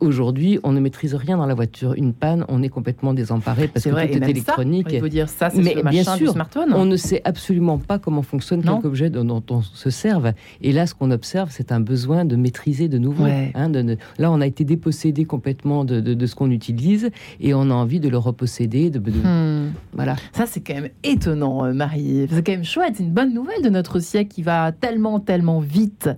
[0.00, 1.94] Aujourd'hui, on ne maîtrise rien dans la voiture.
[1.96, 4.88] Une panne, on est complètement désemparé parce que vrai, tout est électronique.
[4.90, 6.72] il faut dire ça, c'est mais bien sûr, smartphone.
[6.74, 10.32] On ne sait absolument pas comment fonctionne quelque objet dont, on se serve.
[10.62, 13.24] Et là, ce qu'on observe, c'est un besoin de maîtriser de nouveau.
[13.24, 13.72] Hein,
[14.18, 18.08] là, on a été dépossédé complètement de, ce qu'on utilise et on a envie de
[18.08, 18.90] le reposséder.
[18.90, 19.72] De, hmm.
[19.92, 20.16] Voilà.
[20.32, 22.26] Ça, c'est quand même étonnant, euh, Marie.
[22.30, 22.94] C'est quand même chouette.
[22.96, 26.10] C'est une bonne nouvelle de notre siècle qui va tellement, tellement vite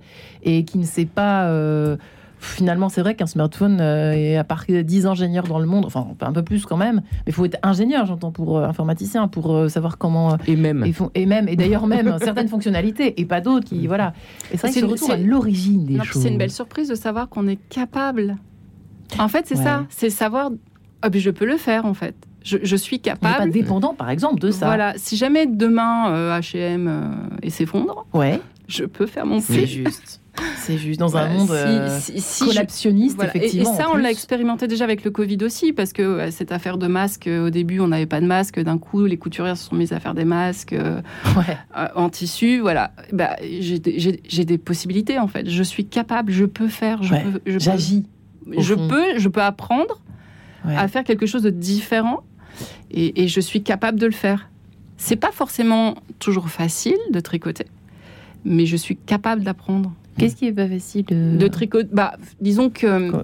[0.43, 1.47] et qui ne sait pas.
[1.47, 1.97] Euh,
[2.41, 6.33] finalement, c'est vrai qu'un smartphone, est à part 10 ingénieurs dans le monde, enfin un
[6.33, 9.69] peu plus quand même, mais il faut être ingénieur, j'entends, pour euh, informaticien, pour euh,
[9.69, 10.33] savoir comment.
[10.33, 10.85] Euh, et même.
[11.15, 13.87] Et, même, et d'ailleurs même certaines fonctionnalités, et pas d'autres qui.
[13.87, 14.13] Voilà.
[14.51, 16.23] Et ça, c'est retour à l'origine des choses.
[16.23, 18.37] C'est une belle surprise de savoir qu'on est capable.
[19.19, 19.85] En fait, c'est ça.
[19.89, 20.51] C'est savoir.
[21.01, 22.15] Ah, je peux le faire, en fait.
[22.43, 23.37] Je, suis capable.
[23.37, 24.65] pas dépendant, par exemple, de ça.
[24.65, 24.93] Voilà.
[24.97, 28.39] Si jamais demain H&M s'effondre, ouais.
[28.67, 30.20] je peux faire mon C'est juste.
[30.57, 31.99] C'est juste dans un monde euh,
[32.39, 33.73] collaptionniste, effectivement.
[33.73, 36.87] Et, ça, on l'a expérimenté déjà avec le Covid aussi, parce que cette affaire de
[36.87, 38.59] masques, euh, au début, on n'avait pas de masques.
[38.59, 41.01] D'un coup, les couturières se sont mises à faire des masques euh,
[41.95, 42.59] en tissu.
[42.59, 42.91] Voilà.
[43.11, 45.49] Bah, j'ai des possibilités, en fait.
[45.49, 47.01] Je suis capable, je peux faire.
[47.45, 48.05] J'agis.
[48.57, 50.01] Je, peux, je peux apprendre
[50.65, 52.23] à faire quelque chose de différent.
[52.91, 54.49] Et, et je suis capable de le faire.
[54.97, 57.65] C'est pas forcément toujours facile de tricoter,
[58.45, 59.93] mais je suis capable d'apprendre.
[60.21, 63.23] Qu'est-ce qui est pas facile de, de tricoter Bah, disons que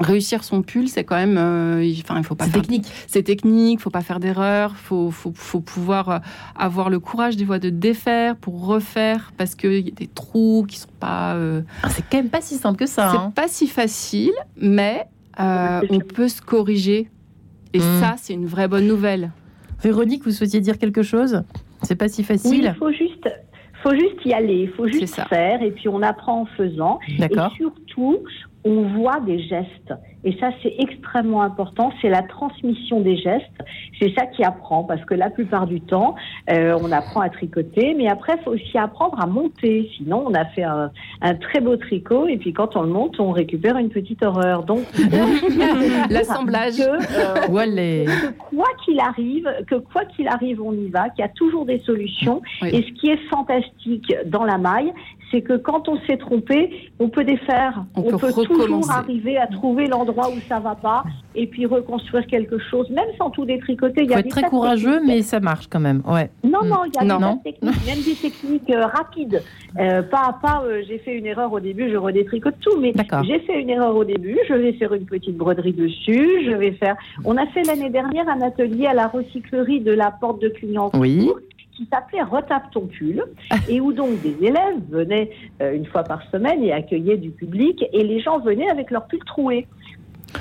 [0.00, 2.44] réussir son pull, c'est quand même, euh, enfin, il faut pas.
[2.46, 2.86] C'est technique.
[3.06, 3.80] C'est technique.
[3.80, 4.76] Faut pas faire d'erreur.
[4.76, 6.18] Faut, faut, faut, pouvoir euh,
[6.56, 10.64] avoir le courage des fois de défaire pour refaire parce qu'il y a des trous
[10.68, 11.34] qui sont pas.
[11.34, 13.10] Euh, ah, c'est quand même pas si simple que ça.
[13.10, 13.32] C'est hein.
[13.34, 15.06] pas si facile, mais
[15.38, 17.08] on peut se corriger.
[17.74, 18.00] Et hmm.
[18.00, 19.30] ça, c'est une vraie bonne nouvelle.
[19.82, 21.42] Véronique, vous souhaitiez dire quelque chose?
[21.82, 22.64] C'est pas si facile.
[22.64, 23.28] il faut juste
[23.82, 26.98] faut juste y aller, il faut juste faire, et puis on apprend en faisant.
[27.08, 28.18] Et surtout,
[28.68, 29.94] on voit des gestes.
[30.24, 31.92] Et ça, c'est extrêmement important.
[32.02, 33.46] C'est la transmission des gestes.
[33.98, 36.16] C'est ça qui apprend, parce que la plupart du temps,
[36.50, 39.88] euh, on apprend à tricoter, mais après, il faut aussi apprendre à monter.
[39.96, 40.90] Sinon, on a fait un,
[41.40, 44.64] très beau tricot, et puis quand on le monte, on récupère une petite horreur.
[44.64, 44.80] Donc,
[46.10, 46.76] l'assemblage.
[46.76, 48.06] Que, euh,
[48.50, 51.78] quoi qu'il arrive, que quoi qu'il arrive, on y va, qu'il y a toujours des
[51.80, 52.42] solutions.
[52.64, 54.92] Et ce qui est fantastique dans la maille,
[55.30, 57.84] c'est que quand on s'est trompé, on peut défaire.
[57.94, 61.04] On, peut, toujours arriver à trouver l'endroit où ça va pas
[61.34, 64.04] et puis reconstruire quelque chose, même sans tout détricoter.
[64.04, 66.02] Il faut être très courageux, mais ça marche quand même.
[66.06, 66.30] Ouais.
[66.42, 69.42] Non, non, il y a des techniques, même des techniques euh, rapides.
[69.78, 72.92] Euh, pas à pas, euh, j'ai fait une erreur au début, je redétricote tout, mais
[73.24, 76.72] j'ai fait une erreur au début, je vais faire une petite broderie dessus, je vais
[76.72, 76.96] faire.
[77.24, 80.90] On a fait l'année dernière un atelier à la recyclerie de la porte de clients.
[80.94, 81.30] Oui
[81.78, 83.22] qui s'appelait Retape ton pull,
[83.68, 85.30] et où donc des élèves venaient
[85.62, 89.06] euh, une fois par semaine et accueillaient du public, et les gens venaient avec leur
[89.06, 89.68] pull troué.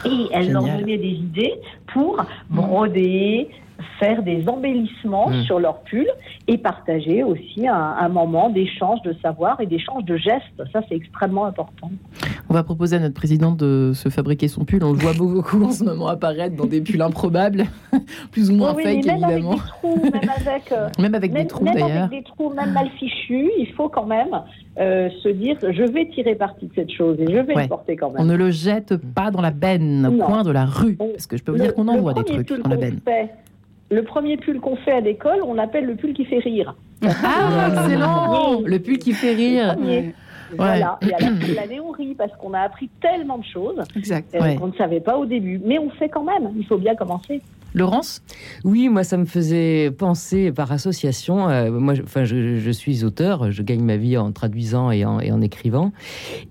[0.03, 1.53] Et elles leur donnaient des idées
[1.93, 3.49] pour broder,
[3.99, 5.43] faire des embellissements hmm.
[5.43, 6.07] sur leur pull
[6.47, 10.63] et partager aussi un, moment d'échange de savoir et d'échange de gestes.
[10.71, 11.91] Ça, c'est extrêmement important.
[12.49, 14.83] On va proposer à notre président de se fabriquer son pull.
[14.83, 17.65] On le voit beaucoup en ce moment apparaître dans des pulls improbables,
[18.31, 19.51] plus ou moins oui, fake, même évidemment.
[19.51, 22.71] Avec des trous, même avec, euh, même avec des trous, même avec des trous, même
[22.71, 24.41] mal fichus, il faut quand même
[24.79, 27.95] euh, se dire je vais tirer parti de cette chose et je vais le porter
[27.95, 28.21] quand même.
[28.21, 31.37] On ne le jette pas dans la benne au coin de la rue, parce que
[31.37, 32.99] je peux vous dire qu'on envoie des trucs dans la benne.
[33.89, 36.75] Le premier pull qu'on fait à l'école, on l'appelle le pull qui fait rire.
[37.05, 39.75] Ah, excellent Le pull qui fait rire.
[40.55, 40.99] Voilà.
[41.01, 41.17] Et à
[41.55, 45.17] l'année, on rit parce qu'on a appris tellement de choses euh, qu'on ne savait pas
[45.17, 45.59] au début.
[45.63, 46.51] Mais on fait quand même.
[46.55, 47.41] Il faut bien commencer.
[47.73, 48.23] Laurence?
[48.63, 51.49] Oui, moi, ça me faisait penser par association.
[51.49, 55.19] Euh, moi, je, enfin, je, suis auteur, je gagne ma vie en traduisant et en,
[55.19, 55.91] et en écrivant.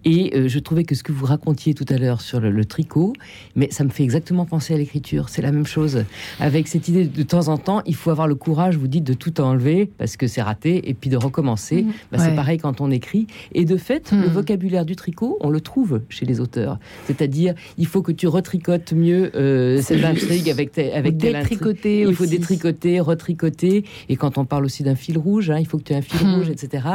[0.04, 3.12] Et euh, je trouvais que ce que vous racontiez tout à l'heure sur le, tricot,
[3.54, 5.28] mais ça me fait exactement penser à l'écriture.
[5.28, 6.04] C'est la même chose.
[6.40, 9.14] Avec cette idée de temps en temps, il faut avoir le courage, vous dites, de
[9.14, 11.82] tout enlever parce que c'est raté et puis de recommencer.
[11.82, 11.92] Mmh.
[12.12, 13.26] Bah, c'est pareil quand on écrit.
[13.52, 14.32] Et de fait, le mmh.
[14.32, 16.78] vocabulaire du tricot, on le trouve chez les auteurs.
[17.06, 22.14] C'est-à-dire, il faut que tu retricotes mieux euh, cette intrigue avec, tes, avec détricoter Il
[22.14, 23.84] faut détricoter, retricoter.
[24.08, 26.02] Et quand on parle aussi d'un fil rouge, hein, il faut que tu aies un
[26.02, 26.34] fil hmm.
[26.34, 26.88] rouge, etc.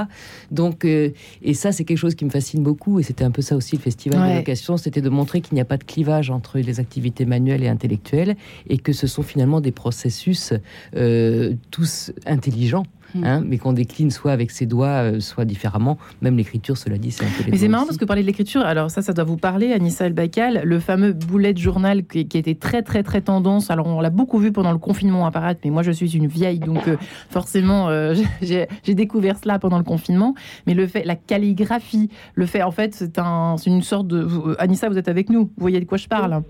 [0.52, 1.12] Donc, euh,
[1.42, 3.00] et ça, c'est quelque chose qui me fascine beaucoup.
[3.00, 5.62] Et c'était un peu ça aussi le festival de vocation, c'était de montrer qu'il n'y
[5.62, 8.36] a pas de clivage entre les activités manuelles et intellectuelles,
[8.68, 10.54] et que ce sont finalement des processus
[10.96, 12.86] euh, tous intelligents.
[13.16, 13.24] Mm.
[13.24, 15.98] Hein, mais qu'on décline soit avec ses doigts, euh, soit différemment.
[16.22, 18.62] Même l'écriture, cela dit, c'est un peu Mais c'est marrant parce que parler de l'écriture,
[18.62, 22.38] alors ça, ça doit vous parler, Anissa El Bakal, le fameux bullet journal qui, qui,
[22.38, 23.70] était très, très, très tendance.
[23.72, 26.60] Alors, on l'a beaucoup vu pendant le confinement apparaître, mais moi, je suis une vieille,
[26.60, 26.98] donc euh,
[27.30, 30.34] forcément, euh, j'ai découvert cela pendant le confinement.
[30.68, 34.28] Mais le fait, la calligraphie, le fait, en fait, c'est un, une sorte de.
[34.60, 36.34] Anissa, vous êtes avec nous, vous voyez de quoi je parle.
[36.34, 36.44] Hein.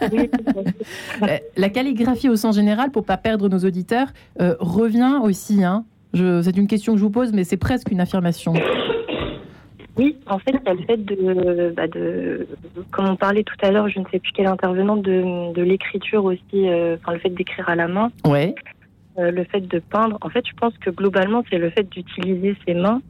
[1.56, 4.08] la calligraphie au sens général, pour pas perdre nos auditeurs,
[4.38, 5.64] revient aussi.
[5.64, 5.84] Hein,
[6.16, 8.54] c'est une question que je vous pose, mais c'est presque une affirmation.
[9.96, 12.46] Oui, en fait, il y a le fait de, bah de,
[12.90, 16.24] comme on parlait tout à l'heure, je ne sais plus quel intervenant, de, de l'écriture
[16.24, 18.10] aussi, euh, enfin le fait d'écrire à la main.
[18.26, 18.54] Ouais.
[19.18, 20.18] Euh, le fait de peindre.
[20.20, 23.00] En fait, je pense que globalement, c'est le fait d'utiliser ses mains,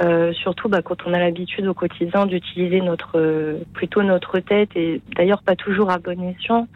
[0.00, 5.00] euh, surtout bah, quand on a l'habitude au quotidien d'utiliser notre, plutôt notre tête, et
[5.16, 6.68] d'ailleurs pas toujours à bon escient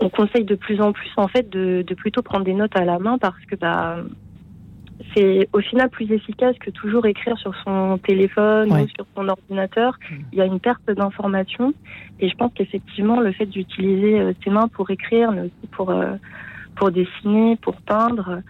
[0.00, 2.98] on conseille de plus en plus en fait de, plutôt prendre des notes à la
[2.98, 3.98] main parce que bah
[5.14, 9.98] c'est au final plus efficace que toujours écrire sur son téléphone ou sur son ordinateur.
[10.10, 10.14] Mm.
[10.32, 11.74] Il y a une perte d'information
[12.20, 15.90] et je pense qu'effectivement le fait d'utiliser euh, ses mains pour écrire, mais aussi pour
[15.90, 16.14] euh,
[16.76, 18.40] pour dessiner, pour peindre,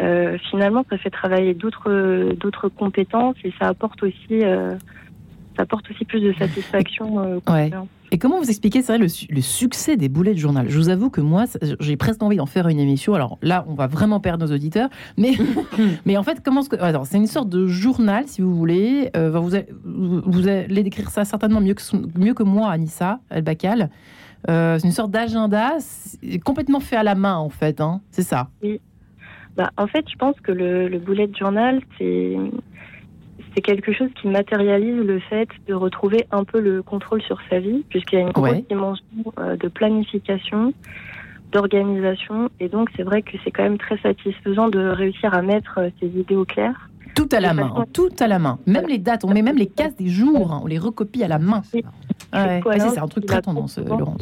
[0.00, 4.42] euh, finalement ça fait travailler d'autres d'autres compétences et ça apporte aussi
[5.56, 7.40] ça apporte aussi plus de satisfaction.
[7.48, 7.70] Ouais.
[8.14, 10.66] Et comment vous expliquez, c'est le, le, succès des boulets de journal?
[10.68, 11.46] Je vous avoue que moi,
[11.80, 13.14] j'ai presque envie d'en faire une émission.
[13.14, 14.88] Alors là, on va vraiment perdre nos auditeurs.
[15.16, 15.32] Mais,
[16.06, 19.10] mais en fait, comment c'est une sorte de journal, si vous voulez.
[19.16, 21.82] Euh, vous, allez, vous, allez décrire ça certainement mieux que,
[22.16, 23.90] mieux que moi, Anissa El-Bakal.
[24.48, 25.78] Euh, c'est une sorte d'agenda
[26.44, 27.80] complètement fait à la main, en fait.
[27.80, 28.00] Hein.
[28.12, 28.48] c'est ça.
[28.62, 28.80] Oui.
[29.56, 32.36] Bah, en fait, je pense que le, le bullet journal, c'est
[33.54, 37.60] c'est quelque chose qui matérialise le fait de retrouver un peu le contrôle sur sa
[37.60, 39.04] vie, puisqu'il y a une grosse dimension
[39.38, 40.72] euh, de planification,
[41.52, 45.78] d'organisation, et donc c'est vrai que c'est quand même très satisfaisant de réussir à mettre
[45.78, 46.90] euh, ses idées au clair.
[47.14, 48.58] Tout à la main, tout à la main.
[48.66, 51.28] Même les dates, on met même les cases des jours, hein, on les recopie à
[51.28, 51.62] la main.
[51.72, 51.84] c'est
[52.32, 54.20] un truc très tendance, Laurence.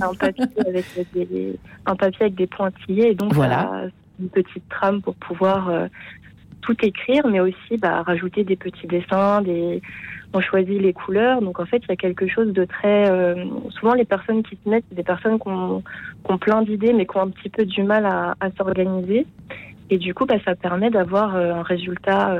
[0.00, 3.88] Un papier, avec des, un papier avec des pointillés, et donc voilà.
[4.18, 5.88] une petite trame pour pouvoir euh,
[6.62, 9.80] tout écrire, mais aussi bah, rajouter des petits dessins, des...
[10.32, 11.40] on choisit les couleurs.
[11.40, 13.10] Donc en fait, il y a quelque chose de très...
[13.10, 15.82] Euh, souvent, les personnes qui se mettent, c'est des personnes qui ont,
[16.38, 19.26] plein d'idées, mais qui ont un petit peu du mal à, s'organiser.
[19.90, 22.36] Et du coup, bah, ça permet d'avoir euh, un résultat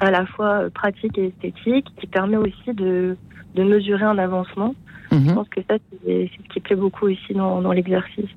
[0.00, 3.16] à la fois pratique et esthétique, qui permet aussi de,
[3.54, 4.74] de mesurer un avancement.
[5.12, 5.28] Mhm.
[5.28, 8.30] Je pense que ça, c'est ce qui plaît beaucoup ici dans, dans l'exercice.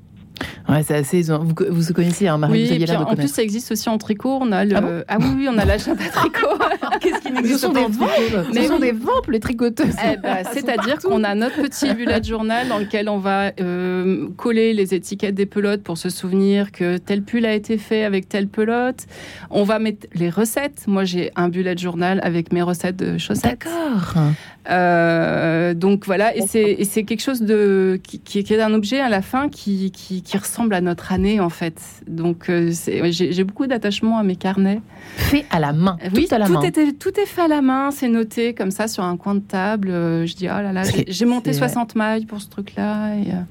[0.68, 1.22] Ouais, c'est assez.
[1.22, 4.40] Vous, vous connaissez, hein, Marie, oui, vous En plus, ça existe aussi en tricot.
[4.42, 4.76] On a le...
[4.76, 6.48] ah, ah, oui, oui, on a l'achat à tricot.
[7.02, 7.88] Qu'est-ce qui n'existe pas
[8.54, 9.96] Ce sont des ventes, les tricoteuses.
[10.04, 14.74] Eh ben, C'est-à-dire qu'on a notre petit bullet journal dans lequel on va euh, coller
[14.74, 18.48] les étiquettes des pelotes pour se souvenir que tel pull a été fait avec telle
[18.48, 19.06] pelote.
[19.50, 20.86] On va mettre les recettes.
[20.88, 23.66] Moi, j'ai un bullet journal avec mes recettes de chaussettes.
[23.66, 24.16] D'accord.
[24.70, 29.22] Euh, donc voilà, et c'est quelque chose de qui, qui, est un objet à la
[29.22, 31.80] fin qui, qui, qui ressemble à notre année en fait.
[32.08, 32.72] Donc euh,
[33.10, 34.82] j'ai beaucoup d'attachement à mes carnets.
[35.18, 35.98] Fait à la main.
[36.16, 36.62] Oui, à la tout, main.
[36.62, 39.40] Était, tout est fait à la main, c'est noté comme ça sur un coin de
[39.42, 39.90] table.
[39.90, 43.42] Euh, je dis oh là là, j'ai monté 60 mailles pour ce truc-là et euh,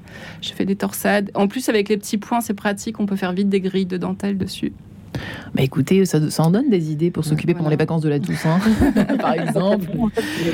[0.41, 1.31] je fais des torsades.
[1.33, 3.97] En plus avec les petits points, c'est pratique, on peut faire vite des grilles de
[3.97, 4.73] dentelle dessus.
[5.53, 8.59] Bah écoutez, ça, en donne des idées pour s'occuper pendant les vacances de la Toussaint,
[9.19, 9.87] par exemple.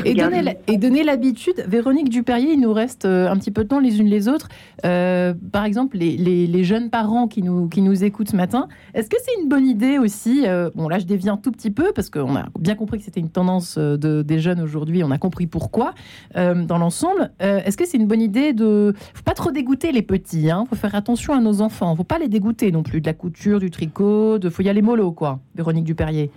[0.06, 3.70] Et donner, et donner l'habitude, Véronique Duperrier, il nous reste euh, un petit peu de
[3.70, 4.50] temps les unes les autres.
[4.86, 9.10] Euh, par exemple, les, les, jeunes parents qui nous, qui nous écoutent ce matin, est-ce
[9.10, 11.92] que c'est une bonne idée aussi euh, Bon, là, je déviens un tout petit peu
[11.96, 15.04] parce qu'on a bien compris que c'était une tendance de, des jeunes aujourd'hui.
[15.04, 15.94] On a compris pourquoi
[16.36, 17.32] dans l'ensemble.
[17.40, 18.94] est-ce que c'est une bonne idée de.
[19.14, 20.42] faut pas trop dégoûter les petits.
[20.42, 21.96] Il hein, faut faire attention à nos enfants.
[21.96, 24.82] faut pas les dégoûter non plus de la couture, du tricot, de faut y aller
[24.82, 26.32] mollo, quoi, Véronique Duperrier.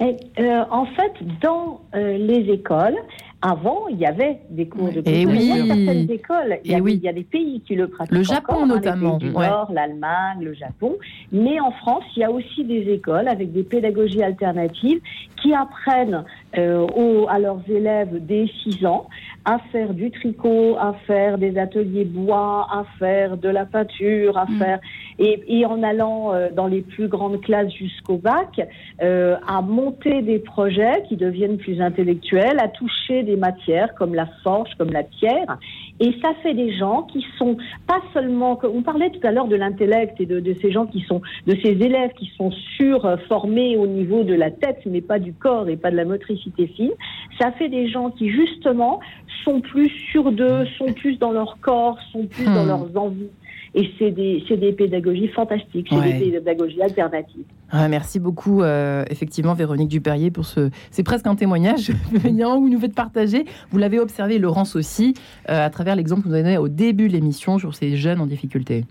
[0.00, 2.96] Euh, en fait, dans euh, les écoles,
[3.40, 5.52] avant, il y avait des cours de Et oui.
[5.54, 6.94] certaines écoles, il y, a, oui.
[6.94, 8.16] il y, a, des pays qui le pratiquent.
[8.16, 9.14] Le Japon encore, notamment.
[9.14, 10.96] Hein, les Nord, l'Allemagne, le Japon.
[11.32, 15.00] Mais en France, il y a aussi des écoles avec des pédagogies alternatives
[15.42, 16.24] qui apprennent
[16.58, 19.06] euh, aux, à leurs élèves dès 6 ans
[19.44, 24.46] à faire du tricot, à faire des ateliers bois, à faire de la peinture, à
[24.46, 24.58] mm.
[24.58, 24.80] faire
[25.18, 28.60] et, et, en allant euh, dans les plus grandes classes jusqu'au bac,
[29.02, 34.26] euh, à monter des projets qui deviennent plus intellectuels, à toucher des matières comme la
[34.42, 35.58] forge, comme la pierre.
[36.00, 37.56] Et ça fait des gens qui sont
[37.86, 41.00] pas seulement, on parlait tout à l'heure de l'intellect et de, de, ces gens qui
[41.00, 45.32] sont, de ces élèves qui sont surformés au niveau de la tête, mais pas du
[45.32, 46.92] corps et pas de la motricité fine.
[47.40, 49.00] Ça fait des gens qui justement
[49.44, 52.68] sont plus sûrs d'eux, sont plus dans leur corps, sont plus dans hmm.
[52.68, 53.30] leurs envies.
[53.78, 57.44] Et c'est des, des, pédagogies fantastiques, c'est des pédagogies alternatives.
[57.90, 60.70] merci beaucoup, euh, effectivement, Véronique Duperrier, pour ce.
[60.90, 63.44] C'est presque un témoignage où vous nous faites partager.
[63.70, 65.12] Vous l'avez observé, Laurence aussi,
[65.50, 68.26] euh, à travers l'exemple que vous donnez au début de l'émission sur ces jeunes en
[68.26, 68.84] difficulté.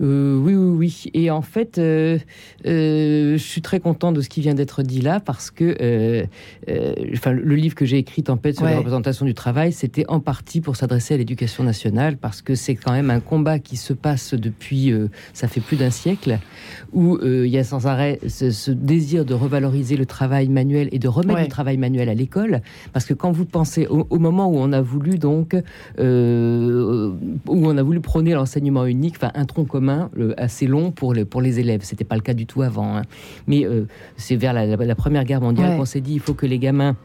[0.00, 1.10] Euh, oui, oui, oui.
[1.14, 2.18] Et en fait, euh,
[2.66, 6.26] euh, je suis très content de ce qui vient d'être dit là parce que
[7.14, 10.60] enfin, le livre que j'ai écrit, Tempête sur la représentation du travail, c'était en partie
[10.60, 14.34] pour s'adresser à l'éducation nationale parce que c'est quand même un combat qui se passe
[14.34, 14.92] depuis,
[15.32, 16.38] ça fait plus d'un siècle,
[16.92, 21.08] où il y a sans arrêt ce, désir de revaloriser le travail manuel et de
[21.08, 22.62] remettre le travail manuel à l'école.
[22.92, 27.82] Parce que quand vous pensez au, moment où on a voulu donc, où on a
[27.82, 29.85] voulu prôner l'enseignement unique, enfin un tronc commun,
[30.36, 31.80] assez long pour les, pour les élèves.
[31.82, 32.96] C'était pas le cas du tout avant.
[32.96, 33.02] Hein.
[33.46, 36.58] Mais euh, c'est vers la, Première Guerre mondiale qu'on s'est dit il faut que les
[36.58, 36.96] gamins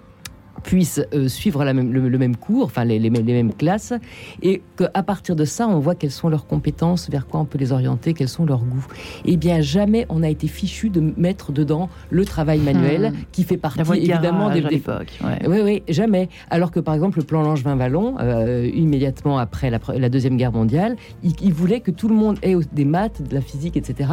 [0.63, 3.93] puissent euh, suivre la même, le, même cours, enfin les, les, mêmes classes,
[4.41, 7.57] et qu'à partir de ça, on voit quelles sont leurs compétences, vers quoi on peut
[7.57, 8.85] les orienter, quels sont leurs goûts.
[9.25, 13.15] Eh bien, jamais on a été fichu de mettre dedans le travail manuel, hmm.
[13.31, 15.19] qui fait partie évidemment des l'époque.
[15.47, 16.29] Oui, oui, jamais.
[16.49, 21.53] Alors que par exemple, le plan Langevin-Vallon, euh, immédiatement après la, Deuxième Guerre mondiale, il,
[21.53, 24.09] voulait que tout le monde ait des maths, de la physique, etc.,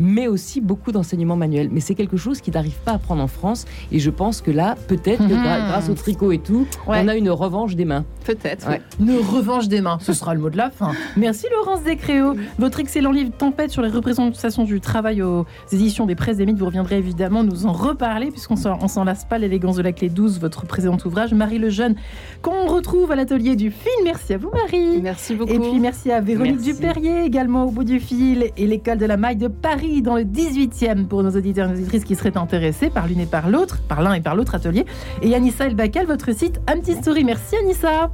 [0.00, 1.68] mais aussi beaucoup d'enseignements manuels.
[1.70, 4.50] Mais c'est quelque chose qui n'arrive pas à prendre en France, et je pense que
[4.50, 5.68] là, peut-être que hmm.
[5.68, 8.04] grâce au tricot et tout, on a une revanche des mains.
[8.24, 8.68] Peut-être.
[9.00, 10.92] Une revanche des mains, ce sera le mot de la fin.
[11.16, 12.34] Merci Laurence Descréaux.
[12.58, 16.58] Votre excellent livre Tempête sur les représentations du travail aux éditions des Presses des Mythes.
[16.58, 20.08] Vous reviendrez évidemment nous en reparler, puisqu'on ne s'en lasse pas, l'élégance de la clé
[20.08, 21.34] 12, votre précédent ouvrage.
[21.34, 21.96] Marie Lejeune,
[22.42, 24.04] qu'on retrouve à l'atelier du film.
[24.04, 25.00] Merci à vous Marie.
[25.02, 25.52] Merci beaucoup.
[25.52, 29.16] Et puis merci à Véronique Duperrier, également au bout du fil, et l'école de la
[29.16, 32.90] maille de Paris, dans le 18e, pour nos auditeurs et nos auditrices qui seraient intéressés
[32.90, 34.86] par l'une et par l'autre, par l'un et par l'autre atelier.
[35.22, 37.24] Et Anissa Elbakel, votre site Anti Story.
[37.24, 38.08] Merci Anissa.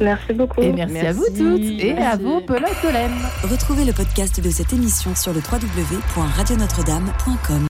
[0.00, 0.60] Merci beaucoup.
[0.60, 2.72] Et merci, à vous toutes et à vos pelotes
[3.44, 7.62] Retrouvez le podcast de cette émission sur le www.radionotre-dame.com.